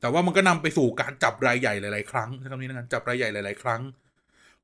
[0.00, 3.80] แต่ว่ามันก็นำไปสู่การจับรายใหญ่หลาย ๆ ครั้งใช้คำนี้นะจับรายใหญ่หลาย ๆ ครั้ง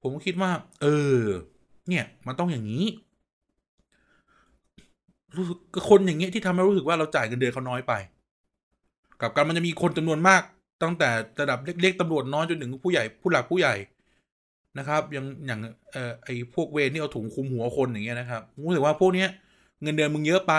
[0.01, 0.51] ผมก็คิดว่า
[0.83, 0.87] เอ
[1.19, 1.21] อ
[1.89, 2.85] เนี่ย มันต้องอย่างนี้
[5.37, 5.59] รู้สึก
[5.91, 7.93] คนอย่างเงี้ยที่ทำให้รู้สึกว่าเราจ่ายเงินเดือนเขาน้อยไป
[9.23, 10.43] กับการมันจะมีคนจำนวนมาก
[10.83, 11.09] ตั้งแต่
[11.41, 13.75] ระดับเล็กๆตำรวจน้อยจนถึงผู้ใหญ่ผู้หลักผู้ใหญ่
[14.79, 15.61] นะครับอย่างอย่าง
[15.93, 19.29] เอ่อไอพวกเวรที่เอาถุงคุมหัวคนอย่างเงี้ยนะครับรู้สึกว่าพวกเนี้ย
[19.83, 20.55] เงินเดือนมึงเยอะไป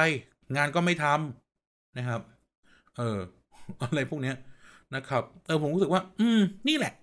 [0.55, 2.21] งานก็ไม่ทำนะครับ
[2.97, 3.17] เออ
[3.81, 4.35] อะไรพวกเนี้ย
[4.95, 6.93] นะครับเออผมรู้สึกว่า อืม นี่แหละ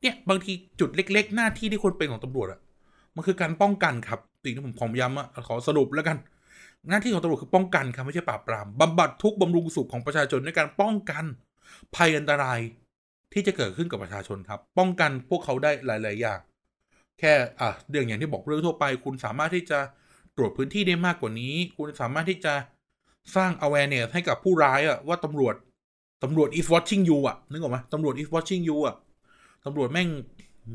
[0.00, 2.60] เนี่ยบางทีจุดเล็ก ๆ หน้าที่ที่ควรเป็นของตำรวจอะ
[3.16, 6.16] มันคือการป้องกันครับสิ่งที่ผมขอย้ำอะขอสรุปแล้วกัน
[6.88, 11.24] หน้าที่ของตำรวจคือป้องกันครับไม่ใช่ปราบปรามบำบัดทุกบำรุงสุขของประชาชนในการป้องกัน
[11.94, 12.60] ภัยอันตราย
[13.32, 16.40] ที่จะเกิดขึ้นกับประชาชนครับ ป้องกันพวกเขาได้หลาย ๆ อย่าง
[17.18, 19.78] แค่อะเรื่องอย่างที่บอกเรื่องทั่วไป คุณสามารถที่จะ
[20.36, 22.54] ตรวจพื้นที่ได้มากกว่านี้ คุณสามารถที่จะ
[23.36, 25.54] สร้าง awareness ให้กับผู้ร้ายอะว่าตำรวจ
[26.24, 28.94] ตำรวจ is watching you อะนึกออกไหมตำรวจ is watching you อะ
[29.64, 30.08] ตำรวจแม่ง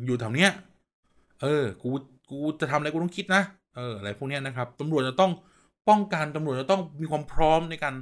[0.06, 0.52] อยู่แถวเนี้ย
[1.42, 1.88] เออ กู
[2.30, 3.44] กูจะทำอะไรกูต้องคิดนะ
[3.76, 5.32] เออ อะไรพวกเนี้ยนะครับ ตำรวจจะต้อง
[5.90, 7.96] ป้องกันตำรวจจะต้องมีความพร้อมในการ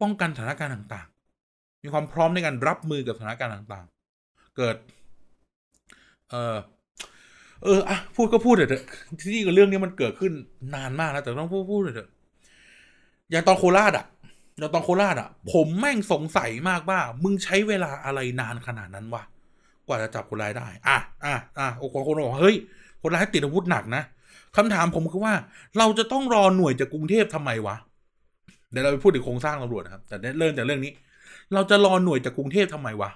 [0.00, 4.76] ป้องกันสถานการณ์ต่างๆ มีความพร้อมในการรับมือกับสถานการณ์ต่างๆ เกิด
[6.30, 6.56] เออ
[7.64, 8.84] เอออะพูดก็พูดเถอะ
[9.32, 10.32] ที่กับเรื่องนี้มันเกิดขึ้น
[10.74, 12.08] นานมากแล้วแต่ต้องพูดพูดเถอะ
[13.30, 14.06] อย่างตอนโคราชอะ
[14.58, 19.22] เราตอนโคราชอะ ผมแม่งสงสัยมากว่า มึงใช้เวลาอะไรนานขนาดนั้นวะ
[19.86, 22.56] กว่าจะจับคนร้ายได้ อะ อะ อะโอ้คนคนบอกเฮ้ย
[23.02, 24.02] คนร้ายติดอาวุธหนักนะ
[24.56, 25.34] คำถามผมคือว่า
[25.78, 27.76] เราจะต้องรอหน่วยจากกรุงเทพทำไมวะ
[28.70, 30.92] เดี๋ยวเราไปพูดถึงโครงสร้างตำรวจนะครับ แต่เริ่มจากเรื่องนี้
[31.54, 33.10] เราจะรอหน่วยจากกรุงเทพทำไมวะ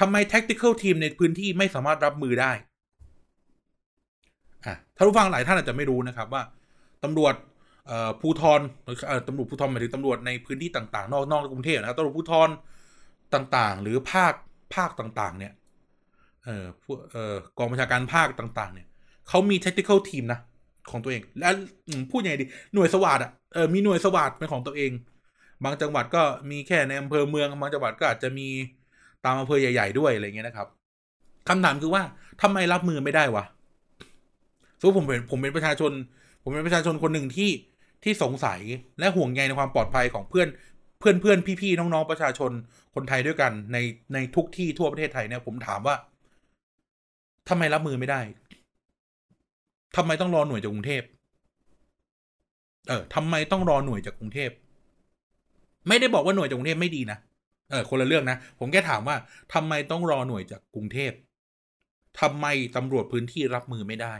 [0.00, 2.52] ทำไม tactical team ในพื้นที่ไม่สามารถรับมือได้
[4.66, 6.42] อะถ้านผู้ฟังหลายท่านอาจจะไม่รู้นะครับว่า
[7.04, 7.34] ตำรวจ
[8.20, 8.60] ภูทร
[9.08, 12.48] เอ่อตำรวจภูธรหมายถึงตำรวจในพื้นที่ต่างๆ นอกนอกกรุงเทพนะครับตำรวจภูธร
[13.34, 14.34] ต่างๆ หรือภาค
[14.74, 15.52] ภาคต่างๆ เนี่ย
[16.44, 18.86] เอ่อผู้เอ่อกองบัญชาการภาคต่างๆ เนี่ย
[19.28, 20.40] เขามี tactical team นะ
[20.90, 21.48] ของตัวเอง และ
[22.10, 24.90] พูดยังไงดีหน่วยสวัสดอะเออมีหน่วยสวัสดเป็นของตัวเอง
[25.64, 28.48] บางจังหวัดก็มีแค่ในอำเภอเมืองบางจังหวัดก็อาจจะมี
[29.24, 30.68] ตามอำเภอใหญ่ ๆ ด้วยอะไรเงี้ยนะครับ
[31.48, 32.02] คำถามคือว่า
[32.42, 33.44] ทำไมรับมือไม่ได้วะ
[34.78, 35.92] สมมติผมเป็นผมเป็นประชาชน
[36.42, 37.50] ผมเป็นประชาชนคนหนึ่งที่
[38.04, 38.60] ที่สงสัย
[38.98, 40.48] และห่วงใยในความปลอดภัยของเพื่อน
[40.98, 42.50] เพื่อนเพื่อนพี่ๆน้องๆประชาชน
[42.94, 43.78] คนไทยด้วยกันใน
[44.14, 45.96] ในทุกที่ทั่วประเทศไทยเนี่ยผมถามว่า
[47.48, 48.20] ทำไมรับมือไม่ได้
[49.96, 51.02] ทำไมต้องรอหน่วยจากกรุงเทพ
[52.88, 54.50] เออทำไมต้องรอหน่วยจากกรุงเทพ
[55.88, 57.18] ไม่ได้บอกว่าหน่วยจากกรุงเทพไม่ดีนะ
[57.70, 59.16] เออคนละเรื่องนะผมแค่ถามว่า
[59.54, 61.12] ทำไมต้องรอหน่วยจากกรุงเทพ
[62.20, 62.46] ทำไม
[62.76, 64.14] ตำรวจพื้นที่รับมือไม่ได้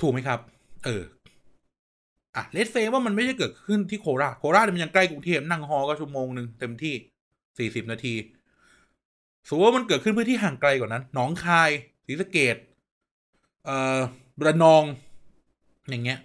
[0.00, 0.40] ถูกไหมครับ
[0.84, 1.02] เออ
[2.36, 6.94] อะเลสเซว่ามันไม่ใช่เกิดขึ้นที่โคราชโคราชมันยังใกล้กรุงเทพนั่งฮอก็ชั่วโมงหนึ่งเต็มที่
[7.58, 8.14] สี่สิบนาที
[9.48, 11.70] สมมติว่ามันเกิดขึ้นพื้นที่ห่างไกลกว่านั้น หนองคาย
[12.06, 12.56] ศรีสะเกด
[13.64, 14.00] เอ่อ
[14.46, 14.82] ระนอง
[15.90, 16.18] อย่างเงี้ย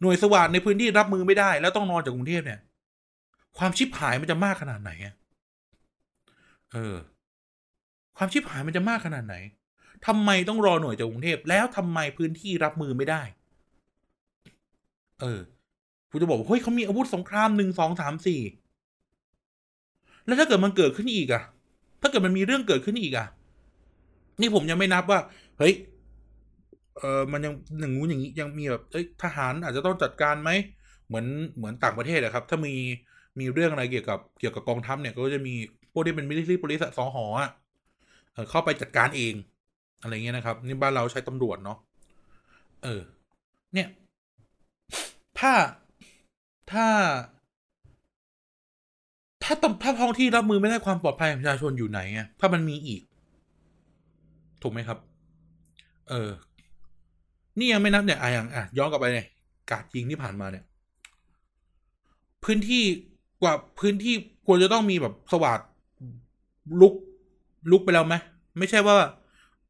[0.00, 2.60] หน่วยสวัสดในพื้นที่รับมือไม่ได้ แล้วต้องนอนจากกรุงเทพเนี่ย
[3.58, 4.90] ความชิบหายมันจะมากขนาดไหน
[6.72, 6.96] เออ
[8.16, 9.36] ความชิบหายมันจะมากขนาดไหน
[10.06, 13.22] ทำไมต้องรอหน่วยจากกรุงเทพแล้วทำไมพื้นที่รับมือไม่ได้
[15.20, 15.40] เออ
[16.10, 18.40] ผมจะบอกว่าเฮ้ยเขามีอาวุธสงครามหนึ่งสองสามสี่
[20.26, 21.42] แล้วถ้าเกิดมันเกิดขึ้นอีกอะ
[22.00, 23.26] ถ้าเกิดมันมีเรื่องเกิดขึ้นอีกอะ
[24.40, 25.20] นี่ผมยังไม่นับว่า
[25.58, 25.74] เฮ้ย
[26.98, 30.50] เออมันยังหนึ่งงูอย่างนี้ยังมีแบบเอ้ยทหารอาจจะต้องจัดการไหม
[31.08, 32.74] เหมือนเหมือนต่างประเทศอะครับ ถ้ามี
[33.40, 35.54] มีเรื่องอะไรเกี่ยวกับเกี่ยวกับกองทัพเนี่ย ก็จะมี
[35.92, 37.50] พวกที่เป็นมิลิเตอรี่โพลิสสอหอะ
[38.50, 39.34] เข้าไปจัดการเอง
[40.02, 41.78] อะไรเงี้ยนะครับ นี่บ้านเราใช้ตำรวจเนาะ
[42.84, 43.00] เออ
[43.74, 43.88] เนี่ย
[45.40, 45.52] ถ้า
[46.72, 46.86] ถ้า
[49.42, 53.02] ถ้าตถ้าท้องที่รับมือไม่ได้ความปลอดภัยของประชาชนอยู่ไหนอะถ้ามันมีอีก
[54.62, 54.98] ถูกไหมครับ
[56.08, 56.30] เออ
[57.58, 59.26] นี่ยังไม่นับเนี่ยอะอย่างอะย้อนกลับไปเนี่ย
[59.70, 60.64] กาดยิงที่ผ่านมาเนี่ย
[62.44, 62.82] พื้นที่
[63.42, 64.14] กว่าพื้นที่
[64.46, 65.60] ควรจะต้องมีแบบสวัสด
[66.80, 66.94] ลุก
[67.70, 68.14] ลุกไปแล้วไหม
[68.58, 68.96] ไม่ใช่ว่า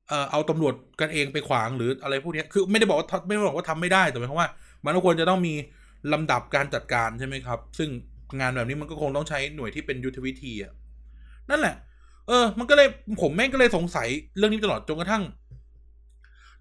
[0.09, 4.51] เออเอาตำรวจกันเองไปขวางหรืออะไรพวกนี้คือไม่ได้บอกว่าไม่ได้บอกว่าทำไม่ได้แต่หมายความว่า
[4.85, 5.55] มันก็ควรจะต้องมี
[6.13, 7.89] ลำดับการจัดการใช่ไหมครับ ซึ่ง
[8.41, 10.73] งานแบบนี้มันก็คงต้องใช้หน่วยที่เป็นยุทธวิธีอะ
[11.51, 11.77] นั่นแหละ
[12.29, 12.89] เออ มันก็เลย
[13.21, 14.09] ผมแม่งก็เลยสงสัย
[14.39, 15.23] เรื่องนี้ตลอดจนกระทั่ง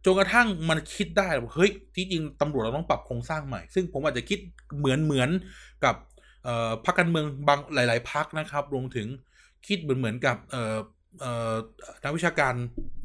[0.05, 4.39] จนกระทั่งมันคิดได้ว่าเฮ้ยที่จริงตำรวจเราต้องปรับโครงสร้างใหม่ ซึ่งผมอาจจะคิด
[4.78, 5.30] เหมือนเหมือน
[5.84, 5.95] กับ
[6.43, 9.07] เอ่อพรรคการเมืองบางหลาย ๆพรรคนะครับรวมถึง
[9.67, 10.78] คิดเหมือนเหมือนกับเอ่อ
[11.22, 11.53] เอ่อ
[12.03, 12.53] นักวิชาการ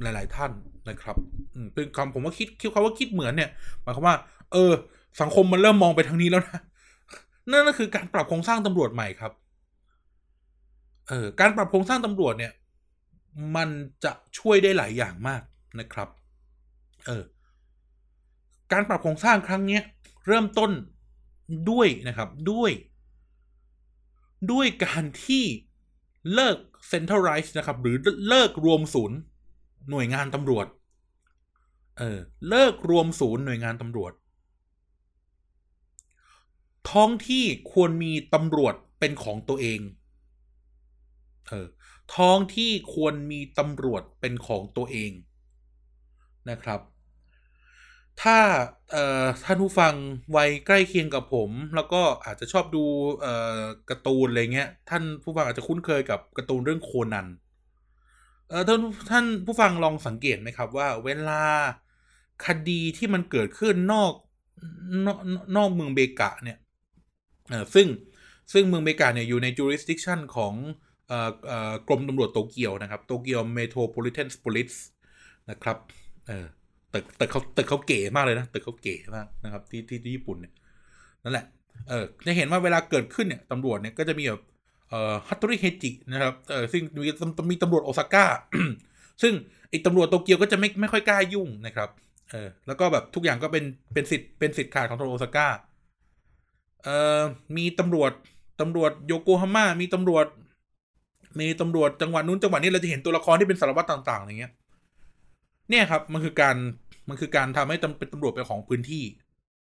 [0.02, 0.52] หลาย ๆ ท่าน
[0.90, 1.16] นะครับ
[1.54, 3.50] อืมเป็นคำผมว่าคิดคิดคำว่าคิดเหมือนเนี่ย
[3.82, 4.16] หมายความว่า
[4.52, 4.72] เออ
[5.20, 6.60] สังคมมันเริ่มมองไปทางนี้แล้วนะ
[7.50, 9.32] นั่นก็คือการปรับโครงสร้างตำรวจใหม่ครับ
[11.08, 12.52] เออการปรับโครงสร้างตำรวจเนี่ย
[13.56, 13.68] มัน
[14.04, 15.42] จะช่วยได้หลายอย่างมาก
[15.80, 16.08] นะครับ
[17.06, 17.24] เออ
[18.72, 19.80] การปรับโครงสร้างครั้งนี้
[20.26, 20.70] เริ่มต้น
[21.70, 22.70] ด้วยนะครับ ด้วย
[24.52, 25.44] ด้วยการที่
[26.34, 26.56] เลิก
[26.90, 27.96] centralize นะครับ หรือ
[28.28, 29.18] เลิกรวมศูนย์
[29.90, 30.66] หน่วยงานตำรวจ
[31.98, 34.12] เออ เลิกรวมศูนย์หน่วยงานตำรวจ
[36.90, 39.80] ท้องที่ควรมีตำรวจเป็นของตัวเอง
[41.48, 41.66] เออ
[42.16, 45.12] ท้องที่ควรมีตำรวจเป็นของตัวเอง
[46.50, 46.80] นะครับ
[48.22, 48.38] ถ้า
[48.90, 49.94] เอ่อท่านผู้ฟัง
[50.36, 52.84] วัยใกล้เคียงกับผม แล้วก็อาจจะชอบดู
[53.20, 53.60] เอ่อ
[53.90, 57.26] การ์ตูนอะไรเงี้ย ท่านผู้ฟังอาจจะคุ้นเคยกับการ์ตูนเรื่องโคนัน
[58.48, 58.80] เออท่าน
[59.10, 61.44] ท่านผู้ฟังลองสังเกตไหมครับว่า เวลา
[62.46, 64.12] คดีที่มันเกิดขึ้นนอก
[65.06, 65.18] นอก
[65.56, 66.58] นอกเมืองเบกะเนี่ย
[67.74, 67.86] ซึ่ง
[68.52, 70.54] ซึ่งเมืองเบกะเนี่ยอยู่ใน jurisdiction ของ
[71.88, 74.72] กรมตำรวจโตเกียวนะครับ โตเกียวเมโทรโพลิแทนสปอลิส
[75.50, 75.76] นะครับ
[76.26, 76.46] เออ
[76.94, 80.52] ตึกตึกเขาตึกเขาเก๋มากเลยนะตึกเขาเก๋มากนะครับที่ที่ที่ญี่ปุ่นเนี่ย
[81.24, 81.46] นั่นแหละ
[81.88, 84.42] เออจะเห็นว่าเวลาเกิดขึ้นเนี่ยตำรวจเนี่ยก็จะมีแบบ
[84.88, 87.10] เอ่อฮัตโตริเฮจินะครับเออซึ่งมี
[87.50, 88.24] มีตำรวจโอซาก้า
[89.22, 89.34] ซึ่ง
[89.70, 91.88] ไอ้ตำรวจโตเกียวก็จะไม่ไม่ค่อยกล้ายุ่งนะครับ
[92.32, 93.64] เออแล้วก็แบบทุกอย่างก็เป็น
[93.94, 95.48] เป็นสิทธิ์เป็นสิทธิ์ขาดของตำรวจโอซาก้า
[96.84, 97.22] เอ่อ
[97.56, 98.12] มีตำรวจ
[98.60, 100.26] ตำรวจโยโกฮาม่ามีตำรวจ
[101.40, 104.52] มีตำรวจจังหวัดนู้นจังหวัดนี้เราจะเห็นตัวละครที่เป็นสารวัตรต่างๆอย่างเงี้ย
[105.70, 106.56] เนี่ยครับมันคือการ
[107.08, 109.04] มันคือการทำให้เป็นตำรวจเป็นของพื้นที่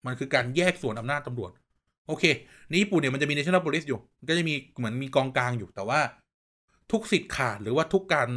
[0.06, 1.50] มันคือการแยกส่วนอำนาจตำรวจ
[2.08, 2.24] โอเค
[2.68, 6.00] ในญี่ปุ่นเนี่ยมันจะมี national police อยู่ ก็จะมีเหมือนมีกองกลางอยู่ แต่ว่า
[6.92, 8.28] ทุกสิทธิ์ขาดหรือว่าทุกการ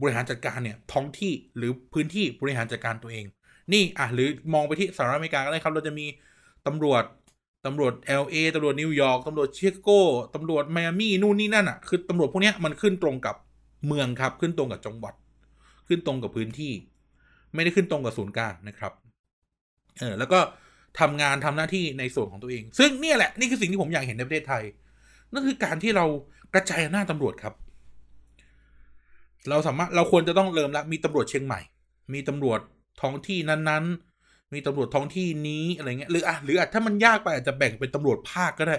[0.00, 3.24] บริหารจัดการเนี่ย ท้องที่หรือพื้นที่บริหารจัดการตัวเอง
[3.72, 6.06] นี่อะหรือมองไปที่สหรัฐอเมริกาก็ได้ครับ เราจะมี
[6.66, 7.02] ตำรวจ
[7.66, 7.92] ตำรวจ
[8.22, 9.90] LA ตำรวจนิวยอร์กตำรวจชิคาโก
[10.34, 13.36] ตำรวจไมอามี่นู่นนี่นั่นอะคือตำรวจพวกนี้มันขึ้นตรงกับ
[13.86, 15.14] เมืองครับ ขึ้นตรงกับจังหวัด
[15.88, 16.72] ขึ้นตรงกับพื้นที่
[17.54, 18.92] ไม่ได้ขึ้นตรงกับศูนย์กลางนะครับ
[20.00, 20.38] เออแล้วก็
[21.00, 24.62] ทำงานทำหน้าที่ในส่วนของตัวเอง ซึ่งเนี่ยแหละนี่คือสิ่งที่ผมอยากเห็นในประเทศไทย
[25.32, 26.04] นั่นคือการที่เรา
[26.54, 27.54] กระจายอำนาจตำรวจครับ
[29.50, 31.60] เราสามารถเราควรจะต้องเริ่มละมีตำรวจเชียงใหม่
[32.14, 32.60] มีตำรวจ
[33.00, 34.07] ท้องที่นั้นๆ
[34.52, 38.76] มีตำรวจท้องที่นี้อะไรเงี้ยหรืออะหรืออะถ้ามันยากไปอาจจะแบ่งเป็นตำรวจภาคก็ได้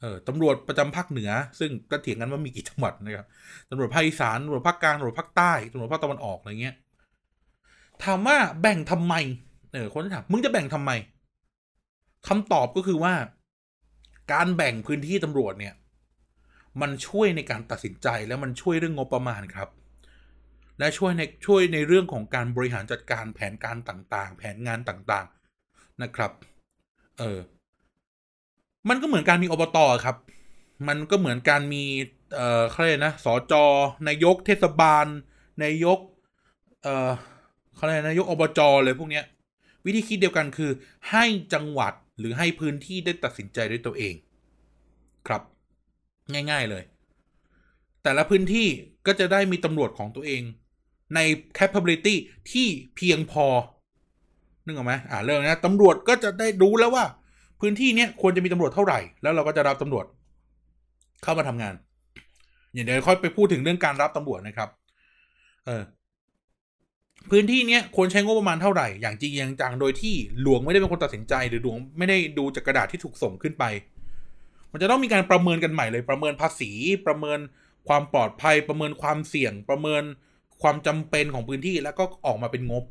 [0.00, 3.26] เออตำรวจประจำภาคเหนือ ซึ่งก็เถียงกันว่ามีกี่จังหวัดนะครับ
[3.70, 6.74] ตำรวจภาคอีสานตำรวจภาคกลางตำรวจภาคใต้ตำรวจภาคตะวันออกอะไรเงี้ย
[8.04, 9.14] ถามว่าแบ่งทำไม
[9.72, 10.90] เออคนถามมึงจะแบ่งทำไม
[12.28, 13.14] คำตอบก็คือว่า
[14.32, 15.74] การแบ่งพื้นที่ตำรวจเนี่ย
[16.80, 19.68] มันช่วยในการตัดสินใจแล้วมันช่วยเรื่องงบประมาณครับ
[20.78, 26.32] และช่วยในช่วยในเรื่องของการบริหารจัดการแผนการต่างๆ แผนงานต่างๆนะครับ
[27.18, 27.38] เออ
[28.88, 30.16] มันก็เหมือนการมีอบตครับ
[30.88, 31.84] มันก็เหมือนการมี
[32.34, 33.54] เอ่อเขาเรียกนะสจ
[34.08, 35.06] นายกเทศบาล
[35.62, 35.98] นายก
[36.82, 37.10] เอ่อ
[37.74, 39.24] เขาเรียกนายกอบจเลยพวกเนี้ย
[39.84, 40.70] วิธีคิดเดียวกันคือ
[41.10, 44.14] ให้จังหวัดหรือให้พื้นที่ได้ตัดสินใจด้วยตัวเอง
[45.26, 45.42] ครับ
[46.32, 46.84] ง่าย ๆเลย
[48.02, 48.68] แต่ละพื้นที่
[49.06, 50.42] ก็จะได้มีตำรวจของตัวเอง
[51.14, 51.18] ใน
[51.58, 52.14] capability
[52.52, 53.46] ที่เพียงพอ
[54.64, 57.04] นึกออกไหมอ่าเรื่องนะตำรวจก็จะได้รู้แล้วว่า
[57.60, 60.06] พื้นที่เนี้ยควรจะมีตำรวจเท่าไหร่ แล้วเราก็จะรับตำรวจ
[61.22, 61.74] เข้ามาทำงาน
[62.72, 64.68] อย่างเดี๋ยวค่อยไปพูดถึงเรื่องการรับตำรวจนะครับ
[65.66, 65.82] เออ
[67.30, 73.64] พื้นที่เนี้ยควรใช้งบประมาณเท่าไหร่ อย่างจริงอย่างจังโดยที่หลวงไม่ได้เป็นคนตัดสินใจ หรือหลวงไม่ได้ดูจากกระดาษที่ถูกส่งขึ้นไป
[74.72, 76.70] มันจะต้องมีการประเมินกันใหม่เลย ประเมินภาษี
[77.06, 77.38] ประเมิน
[77.88, 80.02] ความปลอดภัย ประเมินความเสี่ยง ประเมิน
[80.62, 82.84] ความจำเป็นของพื้นที่แล้วก็ออกมาเป็นงบ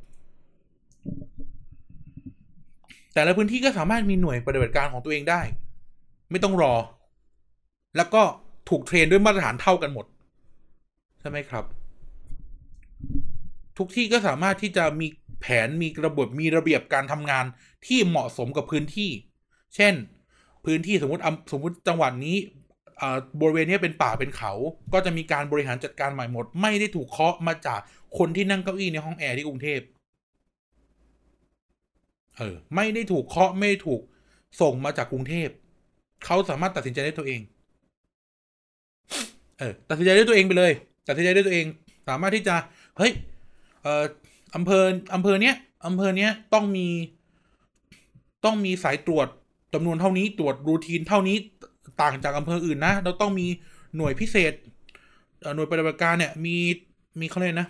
[3.13, 5.41] แต่ละพื้นที่ก็สามารถมีหน่วยปฏิบัติการของตัวเองได้
[6.31, 6.73] ไม่ต้องรอ
[7.97, 8.21] แล้วก็
[8.69, 10.05] ถูกเทรนด้วยมาตรฐานเท่ากันหมด
[11.19, 11.65] ใช่ไหมครับ
[13.77, 15.07] ทุกที่ก็สามารถที่จะมี
[15.41, 17.45] แผนมีระบบมีระเบียบการทำงาน
[17.87, 19.09] ที่เหมาะสมกับพื้นที่
[19.75, 19.93] เช่น
[20.65, 22.37] พื้นที่สมมติสมมติจังหวัดนี้
[23.41, 24.51] บริเวณนี้เป็นป่าเป็นเขา
[24.93, 27.79] ก็จะมีการบริหารจัดการใหม่หมด ไม่ได้ถูกเคาะมาจาก
[28.17, 29.81] คนที่นั่งเก้าอี้ในห้องแอร์ที่กรุงเทพ
[32.37, 34.01] เออไม่ได้ถูกเคาะไม่ได้ถูก
[34.61, 35.49] ส่งมาจากกรุงเทพ
[36.25, 37.41] เขาสามารถตัดสินใจได้ตัวเอง
[39.59, 40.71] เออตัดสินใจได้ตัวเองไปเลย
[41.07, 41.65] ตัดสินใจได้ตัวเอง
[42.07, 42.55] สามารถที่จะ
[42.97, 43.11] เฮ้ย
[43.81, 44.03] เอ่อ
[44.55, 44.83] อำเภอ
[45.15, 46.87] อำเภอเนี้ยอำเภอเนี้ยต้องมี
[48.45, 49.27] ต้องมีสายตรวจ
[49.73, 51.37] จำนวนเท่านี้ตรวจรูทีนเท่านี้
[52.01, 53.47] ต่างจากอำเภออื่นนะ เราต้องมี
[53.95, 54.53] หน่วยพิเศษ
[55.55, 56.55] หน่วยปฏิบัติการเนี่ย มี
[57.19, 57.67] มีเขาเรียกนะ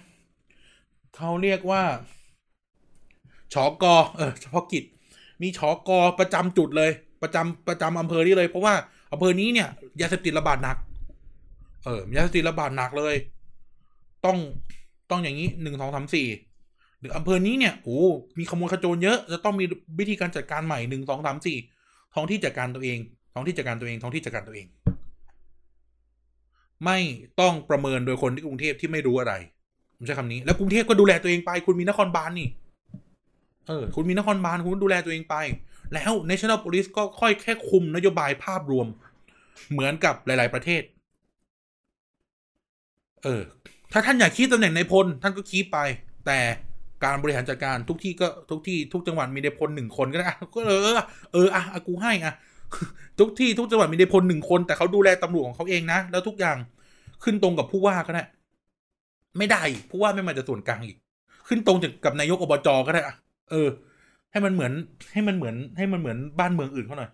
[1.15, 1.83] เขาเรียกว่า
[3.53, 4.83] ชอกอเออเฉพาะกิจ
[5.41, 6.91] มีชอกอประจำจุดเลย
[7.21, 8.73] ประจำประจำอำเภอนี้เลย เพราะว่า
[9.11, 9.67] อำเภอนี้เนี่ย
[10.01, 10.77] ยาเสพติดระบาดหนัก
[11.83, 13.15] เออยาเสพติดระบาดหนักเลย
[14.25, 14.37] ต้อง
[15.09, 16.27] ต้องอย่างนี้หนึ่งสองสามสี่
[16.99, 17.99] หรืออำเภอนี้เนี่ยโอ้
[18.37, 19.65] มีขโมยขโจรเยอะ จะต้องมี
[19.99, 21.57] วิธีการจัดการใหม่หนึ่งสองสามสี่
[22.13, 22.99] ท้องที่จัดการตัวเอง
[23.33, 24.67] ท้องที่จัดการตัวเองท้องที่จัดการตัวเอง
[26.85, 26.99] ไม่
[27.39, 29.33] ต้องประเมินโดยคนที่กรุงเทพที่ไม่รู้อะไร
[29.97, 32.49] ผมใช้คำนี้แล้วกรุงเทพก็ดูแลตัวเองไป คุณมีนครบาลนี่
[33.67, 35.35] เออคุณมีนครบาลคุณดูแลตัวเองไป
[35.93, 38.87] แล้ว national police ก็ค่อยแค่คุมนโยบายภาพรวม
[39.71, 40.81] เหมือนกับหลาย ๆ ประเทศ
[43.23, 43.41] เออ
[43.91, 45.79] ถ้าท่านอยากคีบตำแหน่งในพล ท่านก็คีบไป
[46.25, 46.39] แต่
[47.03, 50.81] การบริหารจัดการทุกที่ก็ทุกที่ทุกจังหวัดมีในพลหนึ่งคนก็ได้ก็เออ
[51.33, 52.33] เอออะกูให้อะ
[53.19, 56.57] ทุกที่ทุกจังหวัดมีในพลหนึ่งคน แต่เขาดูแลตำรวจของเขาเองนะ แล้วทุกอย่าง
[57.23, 58.23] ขึ้นตรงกับผู้ว่าก็ได้
[59.37, 60.97] ไม่ได้ผู้ว่าไม่มาจากส่วนกลางอีก
[61.47, 63.15] ขึ้นตรงกับนายกอบจก็ได้อะ
[63.49, 63.67] เออ
[64.31, 64.73] ให้มันเหมือน
[65.13, 67.11] ให้มันเหมือน ให้มันเหมือนบ้านเมืองอื่นเขาหน่อย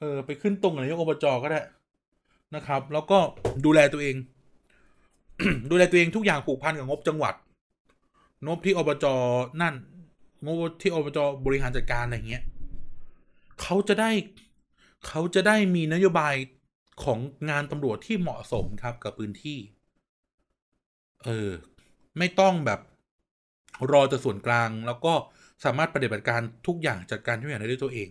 [0.00, 1.60] เออ ไปขึ้นตรงกับนายกอบจก็ได้
[2.54, 3.18] นะครับ แล้วก็
[3.64, 4.16] ดูแลตัวเอง
[5.70, 7.34] ดูแลตัวเองทุกอย่างผูกพันกับงบจังหวัด
[8.46, 9.06] งบที่อบจ
[9.62, 9.74] นั่น
[10.44, 12.42] งบที่อบจบริหารจัดการอะไรเงี้ย
[13.62, 14.10] เขาจะได้
[15.06, 16.34] เขาจะได้มีนโยบาย
[17.04, 17.18] ของ
[17.50, 19.58] งานตำรวจที่เหมาะสมครับกับพื้นที่
[21.24, 21.50] เออ
[22.18, 22.80] ไม่ต้องแบบ
[23.92, 25.12] รอจากส่วนกลาง แล้วก็
[25.64, 28.08] สามารถปฏิบัติการทุกอย่างจัดการทุกอย่างได้ด้วยตัวเอง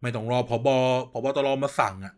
[0.00, 0.76] ไม่ต้องรอพอบอ
[1.12, 2.14] พอบอตรมาสั่งอะ่ะ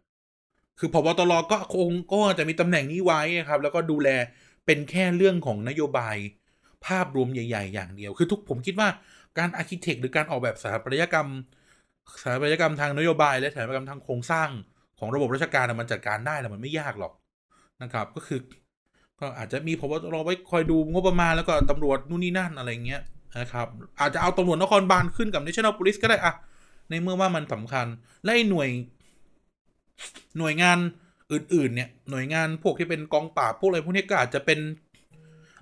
[0.79, 4.09] คือพอบอตรก็คงก็จะมีตำแหน่งนี้ไว้ครับ แล้วก็ดูแล
[4.67, 6.17] เป็นแค่เรื่องของนโยบาย
[6.87, 8.89] ภาพรวมใหญ่ ๆ อย่างเดียว คือทุกผมคิดว่า
[9.39, 11.29] การ architect หรือการออกแบบสถาปัตยกรรม
[12.21, 14.49] สถาปัตยกรรมทางนโยบาย และสถาปัตยกรรมทางโครงสร้าง
[14.99, 17.13] ของระบบราชการมันจัดการได้และมันไม่ยากหรอก
[17.83, 18.41] นะครับ ก็คือ
[19.21, 23.03] ก็อาจจะมีพบตรไว้คอยดูงบประมาณแล้วก็ตำรวจนู่นนี่นั่นอะไรเงี้ย
[23.41, 23.67] นะครับ
[24.01, 26.35] อาจจะเอาตำรวจนครบาลขึ้นกับ National Police ก็ได้อะ
[26.91, 27.87] ในเมื่อว่ามันสำคัญ
[28.25, 28.69] และหน่วย
[30.39, 30.79] หน่วยงาน
[31.33, 34.59] อื่น ๆ เนี่ย หน่วยงานพวกที่เป็นกองปราบพวกอะไรพวกนี้ก็อาจจะเป็น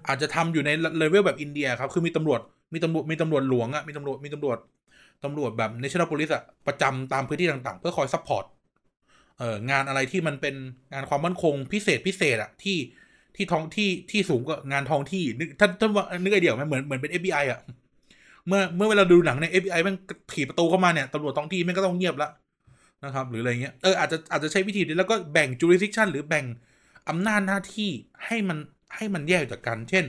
[0.08, 2.40] อาจจะทำอยู่ในเลเวลแบบอินเดียครับ คือมีตำรวจ
[2.74, 4.58] มีตำรวจ มีตำรวจหลวงอะมีตำรวจ มีตำรวจ
[5.24, 8.44] ตำรวจแบบ National Police อะประจำตามพื้นที่ต่างๆ เพื่อคอย support
[9.38, 10.54] เอ่องานอะไรที่มันเป็น
[10.92, 12.78] งานความมั่นคงพิเศษพิเศษอะที่
[13.36, 17.60] ที่ท้องที่ที่สูงกว่างานท้องที่นึกท่านท่านว่านึกไอเดียไหมเหมือนเหมือนเป็น FBI อะ
[18.46, 19.94] เมื่อเมื่อเวลาดูหนังใน FBI มัน
[20.32, 22.30] ถีประตูเข้ามาเนี่ยตำรวจท้องที่มันก็ต้องเงียบละ
[23.04, 26.44] นะครับ หรืออะไรเงี้ยเอออาจจะอาจจะใช้วิธีนี้แล้วก็แบ่ง jurisdiction หรือแบ่ง
[27.08, 27.90] อำนาจหน้าที่
[28.26, 28.58] ให้มัน
[28.96, 30.04] ให้มันแยกจากกัน เช่น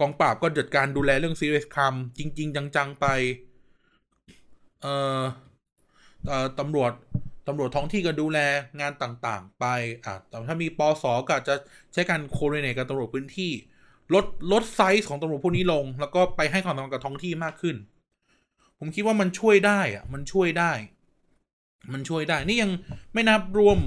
[0.00, 3.06] กองปราบก็จัดการดูแลเรื่อง serious crime จริง ๆ จัง ๆ ไป
[4.86, 5.22] เอ่อ
[6.28, 6.92] เอ่อตำรวจ
[7.48, 8.38] ตำรวจท้องที่ก็ดูแล
[8.80, 9.64] งานต่างๆ ไป
[10.04, 11.54] อะแต่ถ้ามีปอสอก็จะ
[11.92, 13.52] ใช้การโคเรเนตกับตำรวจพื้นที่
[14.14, 17.76] ลดลดไซส์ของตำรวจพวกนี้ลง แล้วก็ไปให้ความสำคัญกับท้องที่มากขึ้น
[18.78, 20.72] ผมคิดว่ามันช่วยได้อะมันช่วยได้
[21.92, 22.70] มันช่วยได้ นี่ยัง
[23.12, 23.78] ไม่นับรวม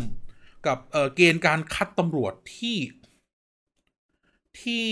[0.68, 2.78] กับเอ่อเกณฑ์การคัดตำรวจที่
[4.62, 4.88] ที่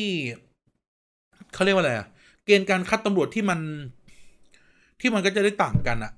[1.53, 2.07] เขาเรียกว่าอะไรอะ
[2.45, 3.59] เกณฑ์การคัดตำรวจที่มัน
[4.99, 6.11] ที่มันก็จะได้ต่างกันอะ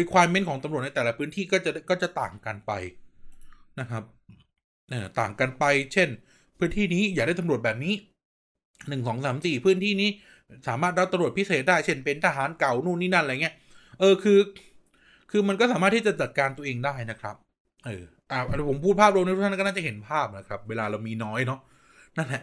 [0.00, 2.72] requirement ของตำรวจในแต่ละพื้นที่ก็จะก็จะต่างกันไป
[3.80, 4.02] นะครับ
[4.90, 6.08] เออต่างกันไป เช่น
[6.58, 7.94] พื้นที่นี้อยากได้ตำรวจแบบนี้
[8.88, 10.10] หนึ่งสองสามสี่พื้นที่นี้
[10.68, 13.54] สามารถรับตำรวจพิเศษได้ เช่นเป็นทหารเก่านู่นนี่นั่นอะไรเงี้ย
[14.00, 14.38] เออคือ
[15.30, 17.36] คือมันก็สามารถที่จะจัดการตัวเองได้นะครับ
[17.86, 21.60] เอออ่าผมพูดภาพรวมทุกท่านก็น่าจะเห็นภาพนะครับ เวลาเรามีน้อยเนาะ
[22.16, 22.42] นั่นแหละ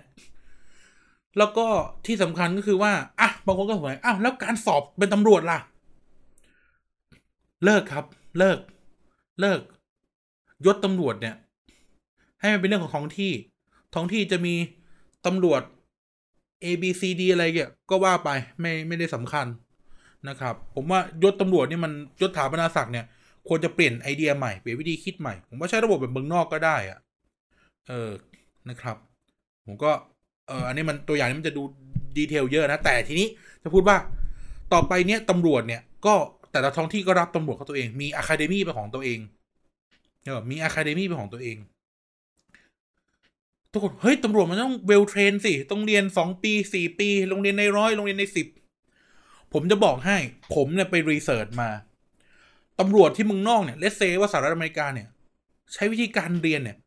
[1.39, 1.67] แล้วก็
[2.05, 5.59] ที่สำคัญก็คือว่าอะบางคนก็สงสัยอ้าวแล้วการสอบเป็นตำรวจล่ะ
[7.65, 8.05] เลิกครับ
[8.37, 8.59] เลิก
[9.41, 9.59] เลิก
[10.65, 11.35] ยศตำรวจเนี่ย
[12.39, 13.31] ให้มันเป็นเรื่องของท้องที่
[13.95, 14.53] ท้องที่จะมี
[15.25, 15.61] ตำรวจ
[16.63, 18.29] A B C D อะไรเงี้ยก็ว่าไป
[18.59, 19.47] ไม่ไม่ได้สำคัญ
[20.29, 23.05] นะครับ ผมว่ายศตำรวจนี่มันยศถาบรรดาศักดิ์เนี่ย
[23.47, 26.99] ควรจะเปลี่ยนไอเดียใหม่เปลี่ยนวิธีคิดใหม่ ผมว่าใช้ระบบแบบเมืองนอกก็ได้อะ
[27.87, 28.09] เออ
[28.69, 28.97] นะครับ
[29.65, 29.91] ผมก็
[30.49, 31.63] เอออันนี้มันตัวอย่างนี้มันจะดู
[32.17, 33.27] ดีเทลเยอะนะ แต่ทีนี้
[33.63, 33.97] จะพูดว่า
[34.73, 36.13] ต่อไปเนี้ยตำรวจเนี่ยก็
[36.51, 39.19] แต่ละท้องที่ก็รับตำรวจเขาตัวเอง มี academy เป็นของตัวเอง
[40.25, 41.57] เออมี academy เป็นของตัวเอง
[43.71, 48.47] ทุกคนเฮ้ยตำรวจมันต้อง well-trained สิต้องเรียนสองปีสี่ปีโรงเรียนนายร้อยโรงเรียนนายสิบ
[49.53, 50.17] ผมจะบอกให้
[50.55, 51.69] ผมเนี่ยไป research มา
[52.79, 55.07] ตำรวจที่เมืองนอกเนี่ย let's say ว่าสหรัฐอเมริกาเนี่ย
[55.73, 56.77] ใช้วิธีการเรียนเนี่ย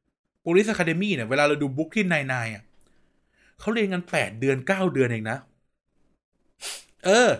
[0.45, 2.63] police academy เนี่ย เวลาเราดู Brooklyn Nine-Nine อะ
[3.63, 5.39] เขาเรียนกันแปดเดือนเก้าเดือนเองนะ
[7.05, 7.31] เออ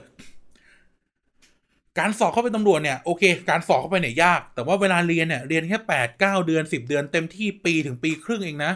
[1.99, 8.73] การสอบเข้าเป็นตำรวจเนี่ยโอเค การสอบเข้าไปเนี่ยยาก แต่ว่าเวลาเรียนเนี่ยเรียนแค่แปดเก้าเดือนสิบเดือนเต็มที่ปีถึงปีครึ่งเองนะ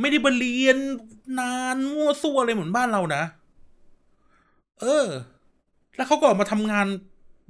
[0.00, 0.76] ไม่ได้บรเรียน
[1.38, 3.22] นานมั่วซั่วอะไรเหมือนบ้านเรานะ
[4.80, 5.06] เออ
[5.96, 6.86] แล้วเขาก็ออกมาทำงาน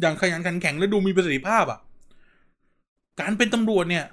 [0.01, 1.78] อย่างขยันขันแข็งและดูมีประสิทธิภาพอะ่ะ
[3.20, 4.05] การเป็นตำรวจเนี่ย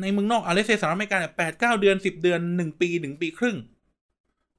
[0.00, 3.56] ในเมืองนอกอาเลเซสหรัฐอเมริกาเนี่ยแปดเก้าเดือนสิบเดือนหนึ่งปีหนึ่งปีครึ่ง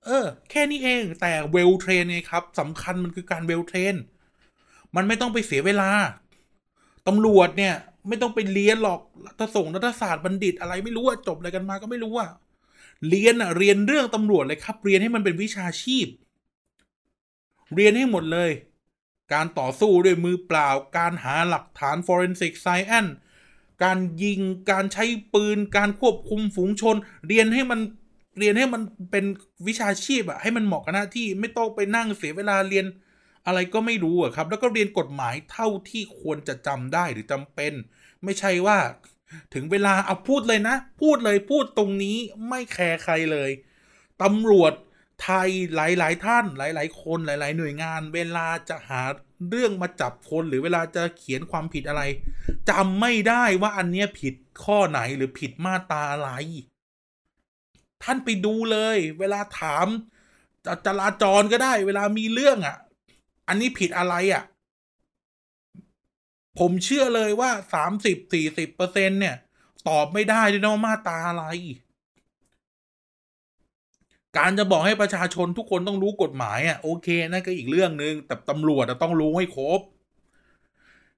[0.05, 3.93] เออ แค่นี้เองแต่เวลเทรนไงครับสำคัญมันคือการเวลเทรน
[4.95, 5.89] มันไม่ต้องไปเสียเวลา
[7.07, 7.75] ตำรวจเนี่ย
[8.07, 12.29] ไม่ต้องไปเรียนหรอกรัฐส่งรัฐศาสตร์บัณฑิตอะไรไม่รู้อะจบอะไรกันมาก็ไม่รู้อะ
[13.09, 16.07] เรียนอะเรียนเรื่องตำรวจเลยครับ เรียนให้มันเป็นวิชาชีพ
[17.75, 18.51] เรียนให้หมดเลย
[19.33, 23.11] การต่อสู้ด้วยมือเปล่า การหาหลักฐาน forensic science
[23.83, 26.95] การยิงการใช้ปืน การควบคุมฝูงชน
[27.27, 27.79] เรียนให้มัน
[28.39, 29.25] เรียนให้มันเป็น
[29.67, 32.85] วิชาชีพอะให้มันเหมาะกับหน้าที่ไม่ต้องไปนั่งเสียเวลาเรียน
[33.45, 37.73] อะไรก็ไม่รู้อะครับ แล้วก็เรียนกฎหมายเท่าที่ควรจะจำได้หรือจำเป็น
[38.23, 38.77] ไม่ใช่ว่า
[39.53, 42.17] ถึงเวลาเอาพูดเลยนะ พูดเลยพูดตรงนี้
[42.49, 43.51] ไม่แคร์ใครเลย
[44.23, 44.73] ตำรวจ
[45.23, 49.01] ไทยหลาย ๆ ท่านหลาย ๆ คนหลาย ๆ หน่วยงาน เวลาจะหา
[49.49, 52.01] เรื่องมาจับคนหรือเวลาจะเขียนความผิดอะไร
[52.69, 54.33] จำไม่ได้ว่าอันเนี้ยผิด
[54.63, 56.29] ข้อไหนหรือผิดมาตราอะไร
[58.03, 59.87] ท่านไปดูเลย เวลาถาม
[60.85, 62.77] จราจรก็ได้ เวลามีเรื่องอะ่ะ
[63.47, 64.43] อันนี้ผิดอะไรอะ่ะ
[66.59, 69.35] ผมเชื่อเลยว่าสามสิบสี่สิบเปอร์เซ็นเนี่ย
[69.87, 71.45] ตอบไม่ได้ด้วยนะว่ามาตราอะไร
[74.37, 79.81] การจะบอกให้ประชาชนทุกคนต้องรู้กฎหมายอะโอเคนั่นก็อีกเรื่องหนึง่งแต่ตำรวจต้องรู้ให้ครบ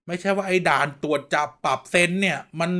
[0.07, 2.72] ไม่ใช่ว่าไอ้ด่านตรวจจับปรับเซนเนี่ย มัน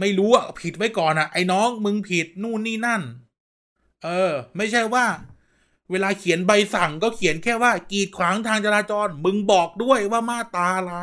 [0.00, 3.02] ไม่รู้อะผิดไว้ก่อนอะไอ้น้องมึงผิดนู่นนี่นั่น
[4.04, 5.06] เออ ไม่ใช่ว่า
[5.90, 10.96] เวลาเขียนใบสั่งก็เขียนแค่ว่า กีดขวางทางจราจร มึงบอกด้วยว่ามาตราอะไร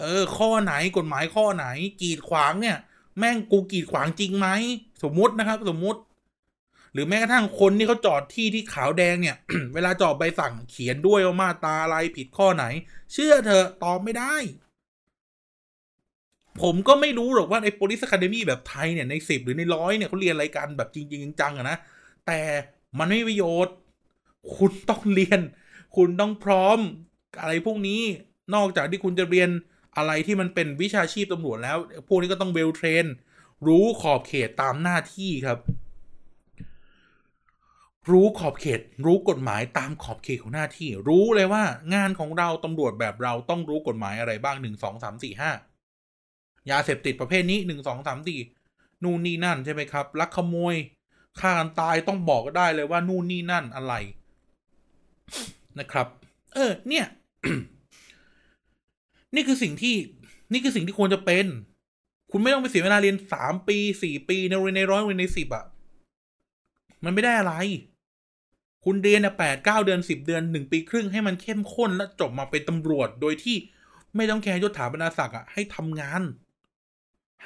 [0.00, 1.66] เออ ข้อไหนกฎหมายข้อไหน
[2.02, 2.78] กีดขวางเนี่ย
[3.18, 4.48] แม่งกูกีดขวางจริงไหม
[5.02, 6.00] สมมตินะครับ สมมติ
[6.92, 9.36] หรือแม้กระทั่งคนที่เขาจอดที่ที่ขาวแดงเนี่ย
[9.74, 12.64] เวลาจอดใบสั่งเขียนด้วยว่ามาตาอะไรผิดข้อไหน
[13.12, 14.34] เชื่อเถอตอบไม่ได้
[16.62, 21.76] ผมก็ไม่รู้หรอกว่าไอ้ police academy แบบไทยเนี่ยในสิบหรือในร้อยเนี่ยเขาเรียนอะไรกันแบบจริงๆจังๆอะนะ
[22.26, 22.40] แต่
[22.98, 23.74] มันไม่ประโยชน์
[24.56, 25.40] คุณต้องเรียน
[25.96, 26.78] คุณต้องพร้อม
[27.40, 28.00] อะไรพวกนี้
[28.54, 29.50] นอกจากที่คุณจะเรียน
[29.96, 31.76] อะไรที่มันเป็นวิชาชีพตำรวจแล้ว
[32.08, 33.04] พวกนี้ก็ต้องเวลเทรน
[33.66, 35.58] รู้ขอบเขตตามหน้าที่ครับ
[38.10, 45.50] รู้ขอบเขต รู้กฎหมายตามขอบเขตของหน้าที่ รู้เลยว่างานของเราตำรวจแบบเราต้องรู้กฎหมายอะไรบ้างหนึ่งสองสามสี่ห้า
[46.70, 48.38] ยาเสพติดประเภทนี้หนึ่งสองสามสี่
[49.02, 50.74] นู่นนี่นั่นใช่ไหมครับลักขโมย
[51.40, 53.94] ฆ่ากันตายต้องบอกได้เลยว่านู่นนี่นั่นอะไร
[55.78, 56.06] นะครับ
[56.54, 57.06] เออ เนี่ย
[59.34, 59.96] นี่คือสิ่งที่
[60.52, 61.46] นี่คือสิ่งที่ควรจะเป็น
[62.30, 65.64] คุณไม่ต้องไปเสียเวลาเรียนสามปีสี่ปีในเรียนในร้อยเรียนในสิบอะ
[67.04, 67.54] มันไม่ได้อะไร
[68.84, 73.56] คุณเรียนอะแปดเก้าเดือนสิบเดือนหนึ่งปีครึ่งให้มันเข้มข้นแล้วจบมาเป็นตำรวจโดยที่
[74.16, 76.22] ไม่ต้องแคร์ยศถาบรรดาศักดิ์อะให้ทำงาน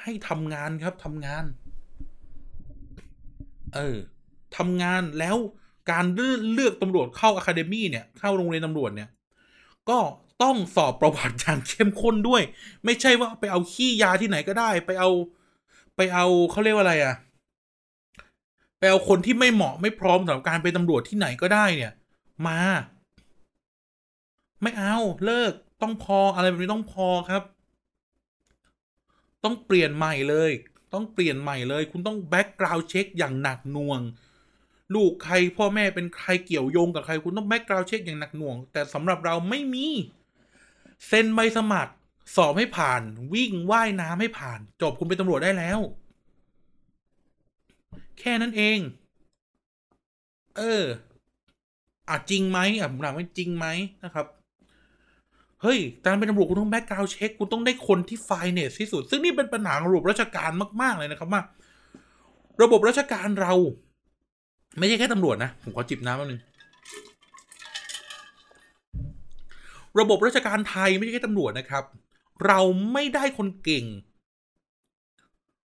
[0.01, 1.45] ให้ทำงานครับทำงาน
[3.75, 3.97] เออ
[4.57, 5.37] ทำงานแล้ว
[5.91, 9.09] การเลือกเลือกตำรวจเข้าอะคาเดมี่เนี่ย เข้าโรงเรียนตำรวจเนี่ย
[9.89, 9.99] ก็
[10.43, 12.41] ต้องสอบประวัติอย่างเข้มข้นด้วย
[12.85, 15.09] ไม่ใช่ว่าไปเอาขี้ยาที่ไหนก็ได้ ไปเอา
[15.95, 17.15] ไปเอาเขาเรียกว่าอะไรอะ
[18.79, 21.93] ไปเอาคนที่ไม่เหมาะไม่พร้อมสำหรับการเป็นตำรวจที่ไหนก็ได้เนี่ย
[22.47, 22.59] มา
[24.61, 27.43] ไม่เอาเลิกต้องพออะไรแบบนี้ต้องพอครับ
[29.43, 30.51] ต้องเปลี่ยนใหม่เลย
[30.93, 34.01] ต้องเปลี่ยนใหม่เลย คุณต้อง background check อย่างหนักหน่วง
[34.95, 39.87] ลูกใครพ่อแม่เป็นใครเกี่ยวโยงกับใคร คุณต้อง background check อย่างหนักหน่วง แต่สำหรับเราไม่มี
[41.07, 41.93] เซ็นใบสมัคร
[42.35, 43.01] สอบให้ผ่าน
[43.33, 45.79] วิ่งว่ายน้ำให้ผ่าน จบคุณเป็นตำรวจได้แล้ว
[48.27, 48.79] แค่นั้นเอง
[50.57, 50.83] เออ
[52.09, 53.67] อะจริงไหมอะผมถามว่าจริงไหม
[54.05, 54.25] นะครับ
[55.61, 60.51] เฮ้ย การเป็นตำรวจคุณต้องแบ็กกราวเช็คคุณต้องได้คนที่ไฟเนสที่สุด ซึ่งนี่เป็นปัญหาของระบบราชการ
[60.81, 61.41] มาก ๆ เลยนะครับว่า
[62.63, 63.53] ระบบราชการเรา
[64.77, 66.41] ไม่ใช่แค่ตำรวจนะ ผมขอจิบน้ำแป๊บนึง
[69.99, 71.83] ระบบราชการไทยไม่ใช่แค่ตำรวจนะครับ
[72.45, 72.59] เรา
[72.93, 73.85] ไม่ได้คนเก่ง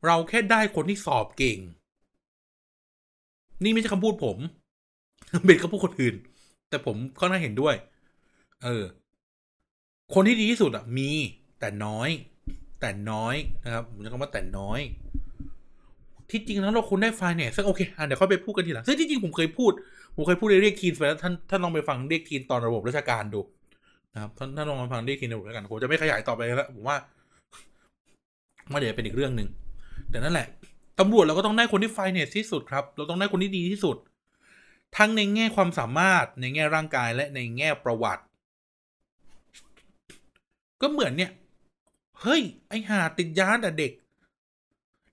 [0.06, 1.58] เราแค่ได้คนที่สอบเก่ง
[3.64, 4.36] นี่ไม่ใช่คำพูดผม
[5.46, 6.14] เป็นคำพูดคนอื่น
[6.68, 7.74] แต่ผมค่อนข้างเห็นด้วย
[8.64, 8.84] เออ
[10.14, 11.10] คนที่ดีที่สุดอะ มี
[11.60, 12.08] แต่น้อย
[12.80, 13.34] แต่น้อย
[13.64, 14.80] นะครับผมจะคำว่าแต่น้อย
[16.30, 19.72] ที่จริงแล้วเราควรได้ไฟล์เนี่ยซึ่งโอเคอะเดี๋ยวค่อยไปพูดกันทีหลังซึ่งที่จริงผมเคยพูด
[20.16, 23.40] ผมเคยพูดในเรียกทีนไปแล้วท่านท่านลองไปฟังเรียกทีนตอนระบบราชการดู
[24.14, 26.96] นะครับท่านท่านลองมาฟังเรียกทีนในระบบราชการผมจะไม่ขยายต่อไปแล้วผมว่า
[28.70, 29.48] ว่าเดี๋ยวเป็นอีกเรื่องหนึ่ง
[30.10, 30.46] แต่นั่นแหละ
[31.00, 33.96] ตำรวจเราก็ต้องได้คนที่ไฟเนสที่สุดครับ เราต้องได้คนที่ดีที่สุด
[34.96, 38.22] ทั้งในแง่ความสามารถในแง่ร่างกายและในแง่ประวัติ
[40.80, 41.30] ก็เหมือนเนี่ย
[42.20, 43.92] เฮ้ย ไอหาติดยาแต่เด็ก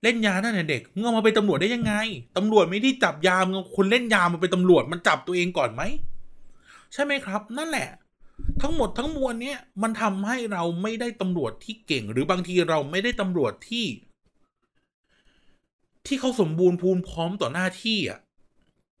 [0.02, 1.94] เล่นยาตั้งแต่เด็กมึงเอามาเป็นตำรวจได้ยังไง
[2.36, 5.82] ตำรวจไม่ที่จับยามึงคุณเล่นยามาเป็นตำรวจมันจับตัวเองก่อนไหม
[6.92, 7.88] ใช่ไหมครับ นั่นแหละ
[8.62, 13.84] ทั้งหมดทั้งมวลเนี้ยมันทำให้เราไม่ได้ตำรวจที่เก่ง หรือบางทีเราไม่ได้ตำรวจที่
[16.08, 18.18] ที่เขาสมบูรณ์พูนพร้อมต่อหน้าที่อะ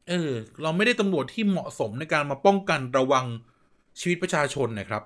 [0.08, 0.32] เออ
[0.62, 3.26] เราไม่ได้ตำรวจที่เหมาะสมในการมาป้องกันระวัง
[4.00, 5.02] ชีวิตประชาชนนะครับ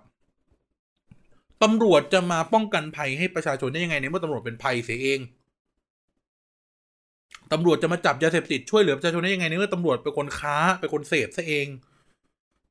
[1.63, 5.21] ตำรวจจะมาป้องกันภัยให้ประชาชนได้ยังไงในเมื่อตำรวจเป็นภัยเสียเอง
[7.53, 11.67] ตำรวจจะมาจับยาเสพติดช่วยเหลือประชาชนได้ยังไงในเมื่อตำรวจเป็นคนค้าเป็นคนเสพซะเอง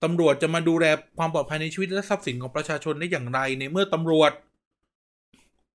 [0.04, 0.86] ตำรวจจะมาดูแล
[1.18, 4.32] ความปลอดภัยในชีวิตและทรัพย์สินของประชาชนได้อย่างไร ในเมื่อตำรวจ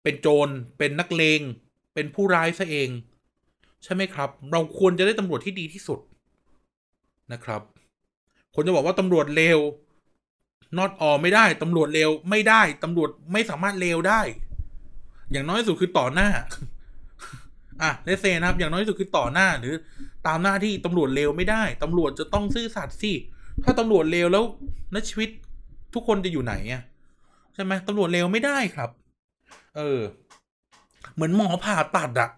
[0.02, 0.48] เป็นโจร
[0.78, 1.40] เป็นนักเลง
[1.94, 2.88] เป็นผู้ร้ายซะเอง
[3.84, 6.00] ใช่ไหมครับ เราควรจะได้ตำรวจที่ดีที่สุด
[7.32, 7.62] นะครับ
[8.54, 9.58] คนจะบอกว่าตำรวจเลว
[10.78, 14.20] not all ไม่ได้ตำรวจเลวไม่ได้ตำรวจไม่สามารถเลวได้
[15.32, 16.28] อย่างน้อยที่สุดคือต่อหน้า
[17.82, 19.74] อะเลเซนะครับ อย่างน้อยที่สุดคือต่อหน้าหรือ
[20.26, 23.12] ตามหน้าที่ตำรวจเลวไม่ได้ตำรวจจะต้องซื่อสัตย์สิ
[23.64, 24.44] ถ้าตำรวจเลวแล้ว
[24.94, 25.28] นชีวิต
[25.94, 26.82] ทุกคนจะอยู่ไหนอะ
[27.54, 28.90] ใช่ไหมตำรวจเลวไม่ได้ครับ
[29.76, 30.00] เออ
[31.14, 32.30] เหมือนหมอผ่าตัดอะ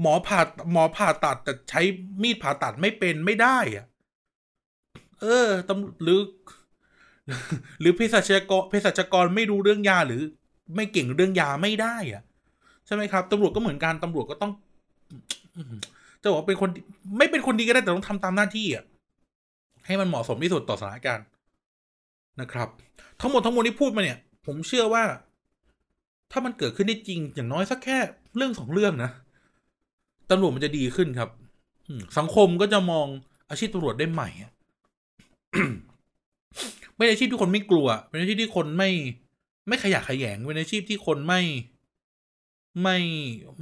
[0.00, 0.40] หมอผ่า
[0.72, 1.80] หมอผ่าตัดแต่ใช้
[2.22, 3.86] มีดผ่าตัดไม่เป็นไม่ได้อะ
[5.20, 6.20] เออตำหรือ
[7.80, 10.22] หรือเภสัชกรเภสัชกรไม่รู้เรื่องยาหรือ
[10.74, 12.22] ไม่เก่งเรื่องยาไม่ได้อะ
[12.86, 14.52] ใช่ไหมครับตำรวจก็เหมือนกันตำรวจก็ต้อง
[16.22, 16.70] จะบอกว่าเป็นคน
[17.18, 18.84] ไม่เป็นคนดีก็ได้แต่ต้องทำตามหน้าที่อะ
[19.86, 21.26] ให้มันเหมาะสมที่สุดต่อสถานการณ์
[22.40, 22.68] นะครับ
[23.20, 25.04] ทั้งหมดทั้งมวลที่พูดมาเนี่ย ผมเชื่อว่า
[26.32, 27.98] ถ้ามันเกิดขึ้นได้จริง อย่างน้อยสักแค่
[28.36, 29.10] เรื่องสองเรื่องนะ
[30.30, 31.30] ตำรวจมันจะดีขึ้นครับ
[32.18, 33.06] สังคมก็จะมอง
[33.50, 34.28] อาชีพตำรวจได้ใหม่
[36.96, 38.90] เป็นอาชีพที่คนไม่กลัว เป็นอาชีพที่คนไม่
[39.68, 41.40] ไม่ขยะขยง เป็นอาชีพที่คนไม่
[42.82, 42.98] ไม่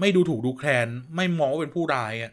[0.00, 2.32] ไม่ดูถูกดูแคลน ไม่มองว่าเป็นผู้ร้ายอะ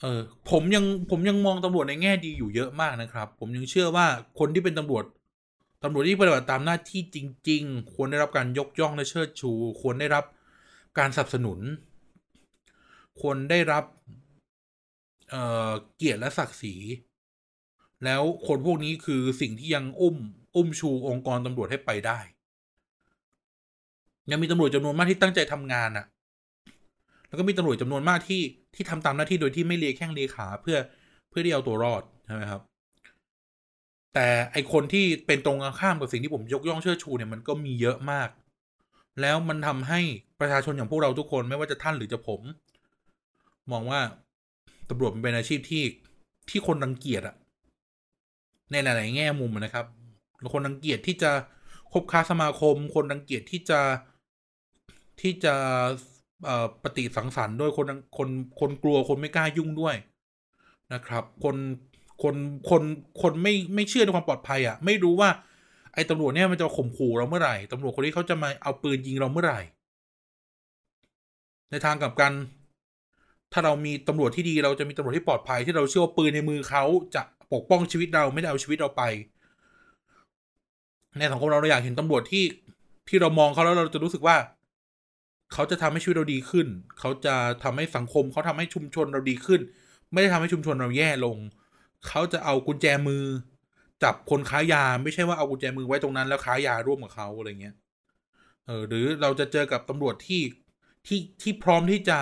[0.00, 0.20] เออ
[0.50, 4.06] ผมยังผมยังมองตำรวจในแง่ดีอยู่เยอะมากนะครับ ผมยังเชื่อว่า
[4.38, 5.04] คนที่เป็นตำรวจ
[5.82, 7.18] ตำรวจที่ปฏิบัติตามหน้าที่จ
[7.48, 10.24] ริง ๆ ควรได้รับการยกย่องและเชิดชู ควรได้รับ
[10.98, 11.58] การสนับสนุน
[13.20, 13.84] ควรได้รับ
[15.30, 16.74] เอ่อเกียรติและศักดิ์ศรี
[18.04, 20.16] แล้วคนพวกนี้คือสิ่งที่ยังอุ้ม
[20.56, 22.18] อุ้มชูองค์กรตำรวจให้ไปได้
[24.30, 26.06] ยังมีตำรวจจำนวนมากที่ตั้งใจทำงานอะ่ะ
[27.28, 28.42] แล้วก็มีตำรวจจำนวนมากที่
[28.74, 30.78] ที่ทำตามหน้าที่โดยที่ไม่เลียแข้งเลียขาเพื่อ
[31.28, 32.62] เพื่อที่เอาตัวรอดใช่ไหมครับ
[34.14, 38.28] แต่ไอคนที่เป็นตรงข้ามกับสิ่งที่ผมยกย่องเชิดชูเนี่ยมันก็มีเยอะมาก
[39.20, 40.00] แล้วมันทำให้
[40.40, 42.40] ประชาชนอย่างพวกเราทุกคนไม่ว่าจะท่านหรือจะผม
[43.70, 44.00] มองว่า
[44.88, 45.84] ตำรวจเป็นอาชีพที่
[46.48, 47.34] ที่คนรังเกียจอะ
[48.70, 49.86] ในหลาย ๆ แง่มุมนะครับ
[50.52, 51.30] คนรังเกียจที่จะ
[51.92, 53.80] คบค้าสมาคม คนรังเกียจที่จะ
[55.20, 55.54] ที่จะ
[56.82, 57.86] ปฏิสังสรรค์ด้วยคน
[58.18, 58.28] คน
[58.60, 59.96] คนกลัวคนไม่กล้ายุ่งด้วย
[60.94, 61.56] นะครับ คน
[62.22, 62.34] คน
[62.70, 62.82] คน
[63.22, 65.30] คนไม่ไม่เชื่อในความปลอดภัยอะ่ะ ไม่รู้ว่า
[65.94, 69.60] ไอ้ตำรวจเนี่ยมันจะข่มขู่เราเมื่อไหร่ตำรวจคนนี้เขาจะมาเอาปืนยิงเราเมื่อไหร่
[71.70, 72.32] ในทางกับกัน
[73.52, 76.84] ถ้าเรามีตำรวจที่ดีเราจะมีตำรวจที่ปลอดภัยที่เราเชื่อว่าปืนในมือเขา
[77.14, 77.22] จะ
[77.52, 79.02] ปกป้องชีวิตเราไม่ได้เอาชีวิตเราไป
[81.18, 82.44] ในสังคมเราเราอยากเห็นตำรวจที่
[83.08, 84.36] ที่เรามองเขาแล้วเราจะรู้สึกว่า
[85.52, 86.66] เขาจะทำให้ชีวิตเราดีขึ้น
[86.98, 89.60] เขาจะทำให้สังคม เขาทำให้ชุมชนเราดีขึ้น
[90.12, 91.36] ไม่ได้ทำให้ชุมชนเราแย่ลง
[92.08, 93.24] เขาจะเอากุญแจมือ
[94.02, 97.74] จับคนค้ายาไม่ใช่ว่าเอากุญแจมือไว้ตรงนั้นแล้วค้ายาร่วมกับเขาอะไรเงี้ย
[98.66, 100.42] เออหรือเราจะเจอกับตำรวจที่
[101.06, 102.18] ที่ที่พร้อมที่จะ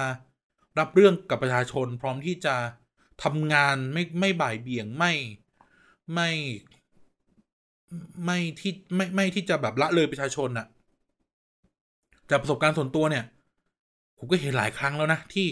[0.79, 2.57] รับเรื่องกับประชาชน พร้อมที่จะ
[3.23, 5.13] ทำงานไม่ไม่บ่ายเบี่ยงไม่
[6.15, 6.31] ไม่
[8.25, 10.67] ไม่ที่ไม่ไม่ที่จะแบบละเลยประชาชนอะ
[12.31, 13.25] จากประสบการณ์ส่วนตัวเนี่ย
[14.19, 15.49] ผมก็เห็นหลายครั้งแล้วนะที่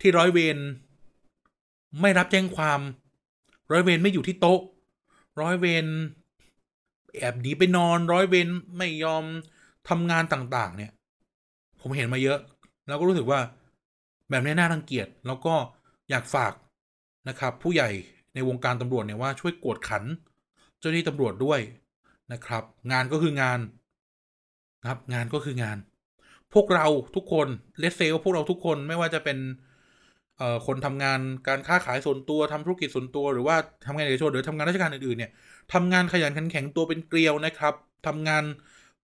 [0.00, 0.58] ที่ร้อยเวร
[2.00, 2.80] ไม่รับแจ้งความ
[3.72, 4.60] ร้อยเวรไม่อยู่ที่โต๊ะ
[5.40, 5.86] ร้อยเวร
[7.18, 9.24] แอบหนีไปนอน ร้อยเวรไม่ยอม
[9.88, 10.92] ทำงานต่าง ๆ เนี่ย
[11.80, 12.38] ผมเห็นมาเยอะ
[12.86, 13.40] แล้วก็รู้สึกว่า
[14.30, 15.54] แบบนี้น่ารังเกียจแล้วก็
[16.10, 16.52] อยากฝาก
[17.28, 17.90] นะครับ ผู้ใหญ่
[18.34, 20.04] ในวงการตำรวจเนี่ยว่าช่วยกวดขัน
[20.78, 21.60] เจ้าหน้าที่ตำรวจด้วย
[22.32, 22.62] นะครับ
[22.92, 23.58] งานก็คืองาน
[24.80, 25.78] นะครับ งานก็คืองาน
[26.54, 27.48] พวกเราทุกคน
[27.78, 29.38] เลสเซลพวกเราทุกคนไม่ว่าจะเป็น
[30.66, 33.56] คนทำงานการค้าขายส่วนตัวทำธุรกิจส่วนตัวหรือว่า
[33.86, 35.30] ทำงานเอกชนหรือทำงานราชการอื่นๆเนี่ย
[35.72, 37.74] ทำงานขยันขันแข็งตัวเป็นเกลียวนะครับ
[38.06, 38.44] ทำงาน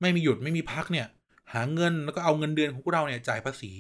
[0.00, 1.06] ไม่มีหยุดไม่มีพักเนี่ย
[1.52, 3.72] หาเงินแล้วก็เอาเงินเดือนของพวกเราเนี่ยจ่ายภาษี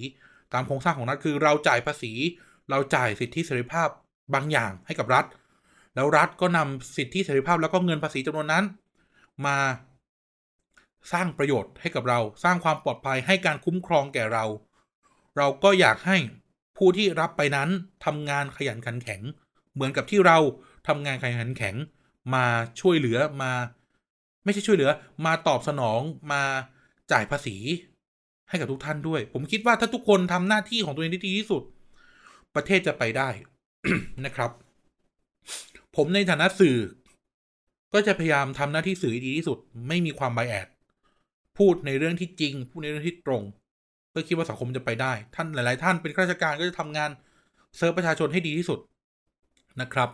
[0.54, 2.12] ตามโครงสร้างของรัฐคือเราจ่ายภาษี
[2.70, 3.88] เราจ่ายสิทธิเสรีภาพ
[4.34, 5.24] บางอย่างให้กับรัฐ
[5.94, 8.64] แล้วรัฐก็นำสิทธิเสรีภาพแล้วก็เงินภาษีจำนวนนั้น
[9.46, 9.58] มา
[11.12, 14.44] สร้างประโยชน์ให้กับเราสร้างความปลอดภัยให้การคุ้มครองแก่เรา
[15.36, 16.16] เราก็อยากให้
[16.76, 17.68] ผู้ที่รับไปนั้น
[18.04, 19.20] ทำงานขยันขันแข็ง
[19.74, 20.38] เหมือนกับที่เรา
[20.88, 21.74] ทำงานขยันขันแข็ง
[22.34, 22.46] มา
[22.80, 23.52] ช่วยเหลือมา
[24.44, 24.90] ไม่ใช่ช่วยเหลือ
[25.26, 26.00] มาตอบสนอง
[26.32, 26.42] มา
[27.12, 27.56] จ่ายภาษี
[28.50, 31.62] ให้กับทุกท่านด้วย ผมคิดว่าถ้าทุกคนทำหน้าที่ของตัวเองได้ดีที่สุด
[32.54, 33.28] ประเทศจะไปได้
[34.24, 34.50] นะครับ
[35.96, 36.76] ผมในฐานะสื่อ
[37.92, 40.68] ก็จะพยายามทำหน้าที่สื่อดีที่สุด ไม่มีความไบแอด
[41.58, 43.42] พูดในเรื่องที่จริง พูดในเรื่องที่ตรง
[44.10, 47.10] เพื่อคิดว่าสังคมจะไปได้ ท่านหลาย ๆ ท่านเป็นข้าราชการก็จะทำงาน
[47.76, 48.78] เซิร์ฟประชาชนให้ดีที่สุด
[49.80, 50.10] นะครับ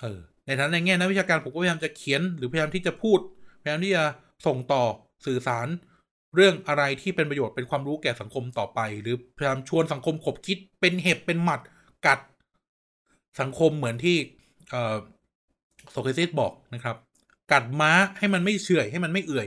[0.00, 3.18] เออในฐานะในแง่นักวิชาการผมก็พยายามจะเขียนหรือพยายามที่จะพูด
[3.62, 4.04] พยายามที่จะ
[4.46, 4.84] ส่งต่อ
[5.26, 5.68] สื่อสาร
[6.34, 11.60] เรื่องอะไรที่เป็นประโยชน์เป็นความรู้แก่สังคมต่อไป หรือพยายามชวนสังคมขบคิดเป็นเห็บเป็นหมัด
[12.06, 12.20] กัด
[13.40, 14.16] สังคมเหมือนที่
[15.90, 16.96] โซเคซิสบอกนะครับ
[17.52, 19.46] กัดม้าให้มันไม่เฉื่อยให้มันไม่เอื่อย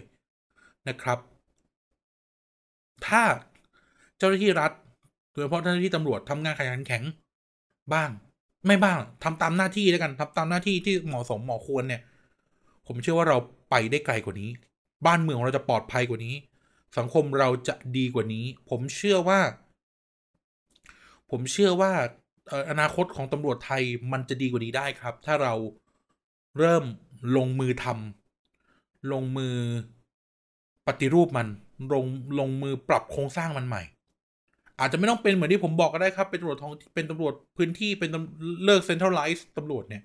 [0.90, 1.20] นะครับ
[3.08, 3.24] ถ้า
[4.18, 4.72] เจ้าหน้าที่รัฐ
[5.32, 7.04] โดยเฉพาะเจ้าหน้าที่ตำรวจทำงานขยันแข็ง
[7.94, 8.10] บ้าง
[8.68, 12.02] ไม่บ้างทำตามหน้าที่แล้วกันทำตามหน้าที่ที่เหมาะสมเหมาะควรเนี่ย
[12.88, 13.38] ผมเชื่อว่าเรา
[13.70, 14.50] ไปได้ไกลกว่านี้
[15.06, 16.36] บ้านเมืองเราจะปลอดภัยกว่านี้
[16.98, 19.40] สังคมเราจะดีกว่านี้ ผมเชื่อว่า
[21.32, 21.92] ผมเชื่อว่า
[22.70, 25.54] อนาคตของตำรวจไทยมันจะดีกว่านี้ได้ครับ ถ้าเรา
[26.60, 26.84] เริ่ม
[27.38, 29.56] ลงมือทำลงมือ
[30.88, 31.48] ปฏิรูปมัน
[31.94, 32.06] ลง
[32.40, 33.84] ลงมือปรับโครงสร้างมันใหม่
[34.80, 38.10] อาจจะไม่ต้องเป็นเหมือนที่ผมบอกก็ได้ครับ เป็นตำรวจท้องเป็นตำรวจพื้นที่เป็น
[38.66, 40.04] เลิกเซ็นทรัลไลซ์ตำรวจเนี่ย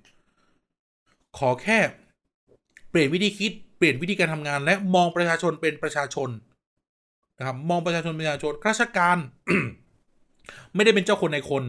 [1.38, 1.78] ขอแค่
[2.90, 6.28] เปลี่ยนวิธีคิดเปลี่ยนวิธีการทำงานและมองประชาชนเป็นประชาชน
[7.38, 9.18] นะครับมองประชาชนประชาชนข้าราชการ
[10.74, 11.64] ไม่ได้เป็นเจ้าคนในคน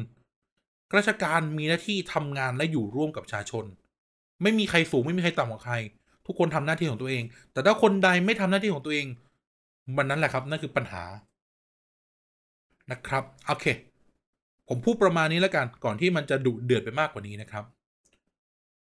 [0.89, 3.63] ข้าราชการมีหน้าที่ทำงานและอยู่ร่วมกับประชาชน
[4.41, 5.76] ไม่มีใครสูงไม่มีใครต่ำกว่าใคร
[6.26, 9.07] ทุกคนทำหน้าที่ของตัวเอง แต่ถ้าคนใดไม่ทำหน้าที่ของตัวเอง
[9.97, 11.03] มันนั้นแหละครับ นั่นคือปัญหา
[12.91, 13.65] นะครับโอเค
[14.70, 17.63] ผมพูดประมาณนี้แล้วกัน ก่อนที่มันจะดุเดือดไปมากกว่านี้นะครับ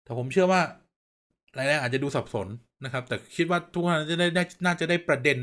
[0.05, 0.61] แต่ผมเชื่อว่า
[1.55, 2.49] หลายๆอาจจะดูสับสน
[2.85, 4.29] นะครับ แต่คิดว่าทุกคนจะได้
[4.65, 5.39] น่าจะได้ประเด็น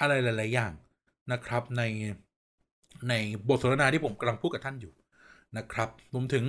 [0.00, 0.72] อะไรหลาย ๆ อย่าง
[1.32, 1.82] นะครับ ใน
[3.08, 3.14] ใน
[3.48, 4.92] บทสนทนาที่ผมกำลังพูดกับท่านอยู่
[5.56, 6.44] นะครับรวมถึง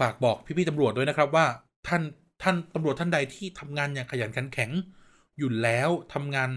[0.00, 1.46] ฝากบอกพี่ ๆตำรวจด้วยนะครับว่า
[1.88, 2.02] ท่าน
[2.42, 4.70] ท่านตำรวจท่านใดที่ทำงานอย่างขยันขันแข็ง
[5.38, 6.50] อยู่แล้วทำงาน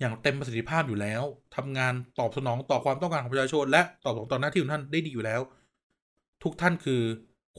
[0.00, 1.22] อย่างเต็มประสิทธิภาพอยู่แล้ว
[1.56, 5.40] ทำงานตอบสนองต่อความต้องการของประชาชน และตอบสนองต่อหน้าที่ของท่านได้ดีอยู่แล้ว
[6.42, 7.00] ทุกท่านคือ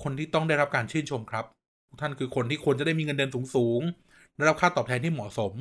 [0.03, 1.45] คนที่ต้องได้รับการชื่นชมครับ
[1.89, 5.53] ทุกท่านคือคนที่ควรจะได้มีเงินเดือนสูงๆได้รับค่าตอบแทนที่เหมาะสม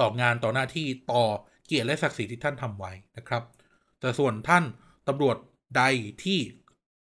[0.00, 1.22] ต่องานต่อหน้าที่ต่อ
[1.66, 3.42] เกียรติและศักดิ์ศรีที่ท่านทำไว้นะครับ
[4.00, 4.64] แต่ส่วนท่าน
[5.08, 5.36] ตำรวจ
[5.76, 5.82] ใด
[6.24, 6.38] ที่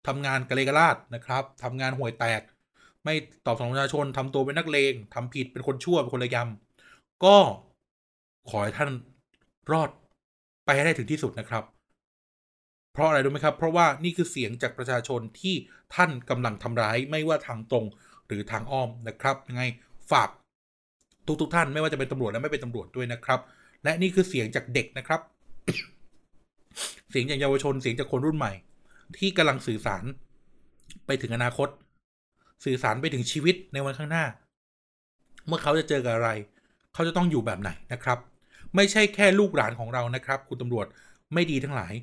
[0.07, 2.41] ทำงานกระเลกระลาดนะครับทำงานห่วยแตก
[3.03, 3.13] ไม่
[3.45, 7.37] ตอบสนองประชาชนทำตัวเป็นนักเลงทำผิดเป็นคนชั่วเป็นคนระยำก็
[8.49, 8.89] ขอให้ท่าน
[9.71, 9.89] รอด
[10.65, 11.63] ไปให้ได้ถึงที่สุดนะครับ
[12.93, 15.55] เพราะอะไรรู้ไหมครับ เพราะว่านี่คือเสียงจากประชาชนที่
[15.95, 17.85] ท่านกำลังทำร้ายไม่ว่าทางตรง
[18.27, 19.63] หรือทางอ้อมนะครับยังไง
[20.11, 20.29] ฝาก
[21.27, 23.39] ทุกทุกท่านไม่ว่าจะเป็นตำรวจและไม่เป็นตำรวจด้วยนะครับ
[23.83, 25.21] และนี่คือเสียงจากเด็กนะครับ
[27.11, 28.53] เสียงจากเยาวชนเสียงจากคนรุ่นใหม่
[29.17, 30.03] ที่กำลังสื่อสาร
[31.05, 31.67] ไปถึงอนาคต
[32.65, 34.25] สื่อสารไปถึงชีวิตในวันข้างหน้า
[35.47, 36.29] เมื่อเขาจะเจอกับอะไร
[36.93, 38.17] เขาจะต้องอยู่แบบไหนนะครับ
[38.75, 40.87] ไม่ใช่แค่ลูกหลานของเรานะครับ คุณตำรวจ
[41.33, 41.93] ไม่ดีทั้งหลาย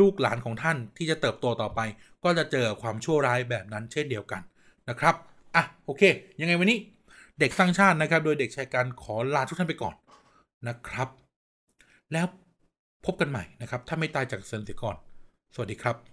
[0.00, 1.80] ลูกหลานของท่านที่จะเติบโตต่อไป
[2.24, 4.42] ก็จะเจอความชั่วร้ายแบบนั้นเช่นเดียวกัน
[4.88, 5.14] นะครับ
[5.56, 6.02] อะโอเค
[6.40, 6.78] ยังไงวันนี้
[7.40, 9.94] เด็กสร้างชาตินะครับ โดยเด็กชายการขอลาทุกท่านไปก่อน
[10.68, 11.08] นะครับ
[12.12, 12.26] แล้ว
[13.06, 14.96] พบกันใหม่นะครับ ถ้าไม่ตายจากเซนเสียก่อน
[15.54, 16.09] สวัสดีครับ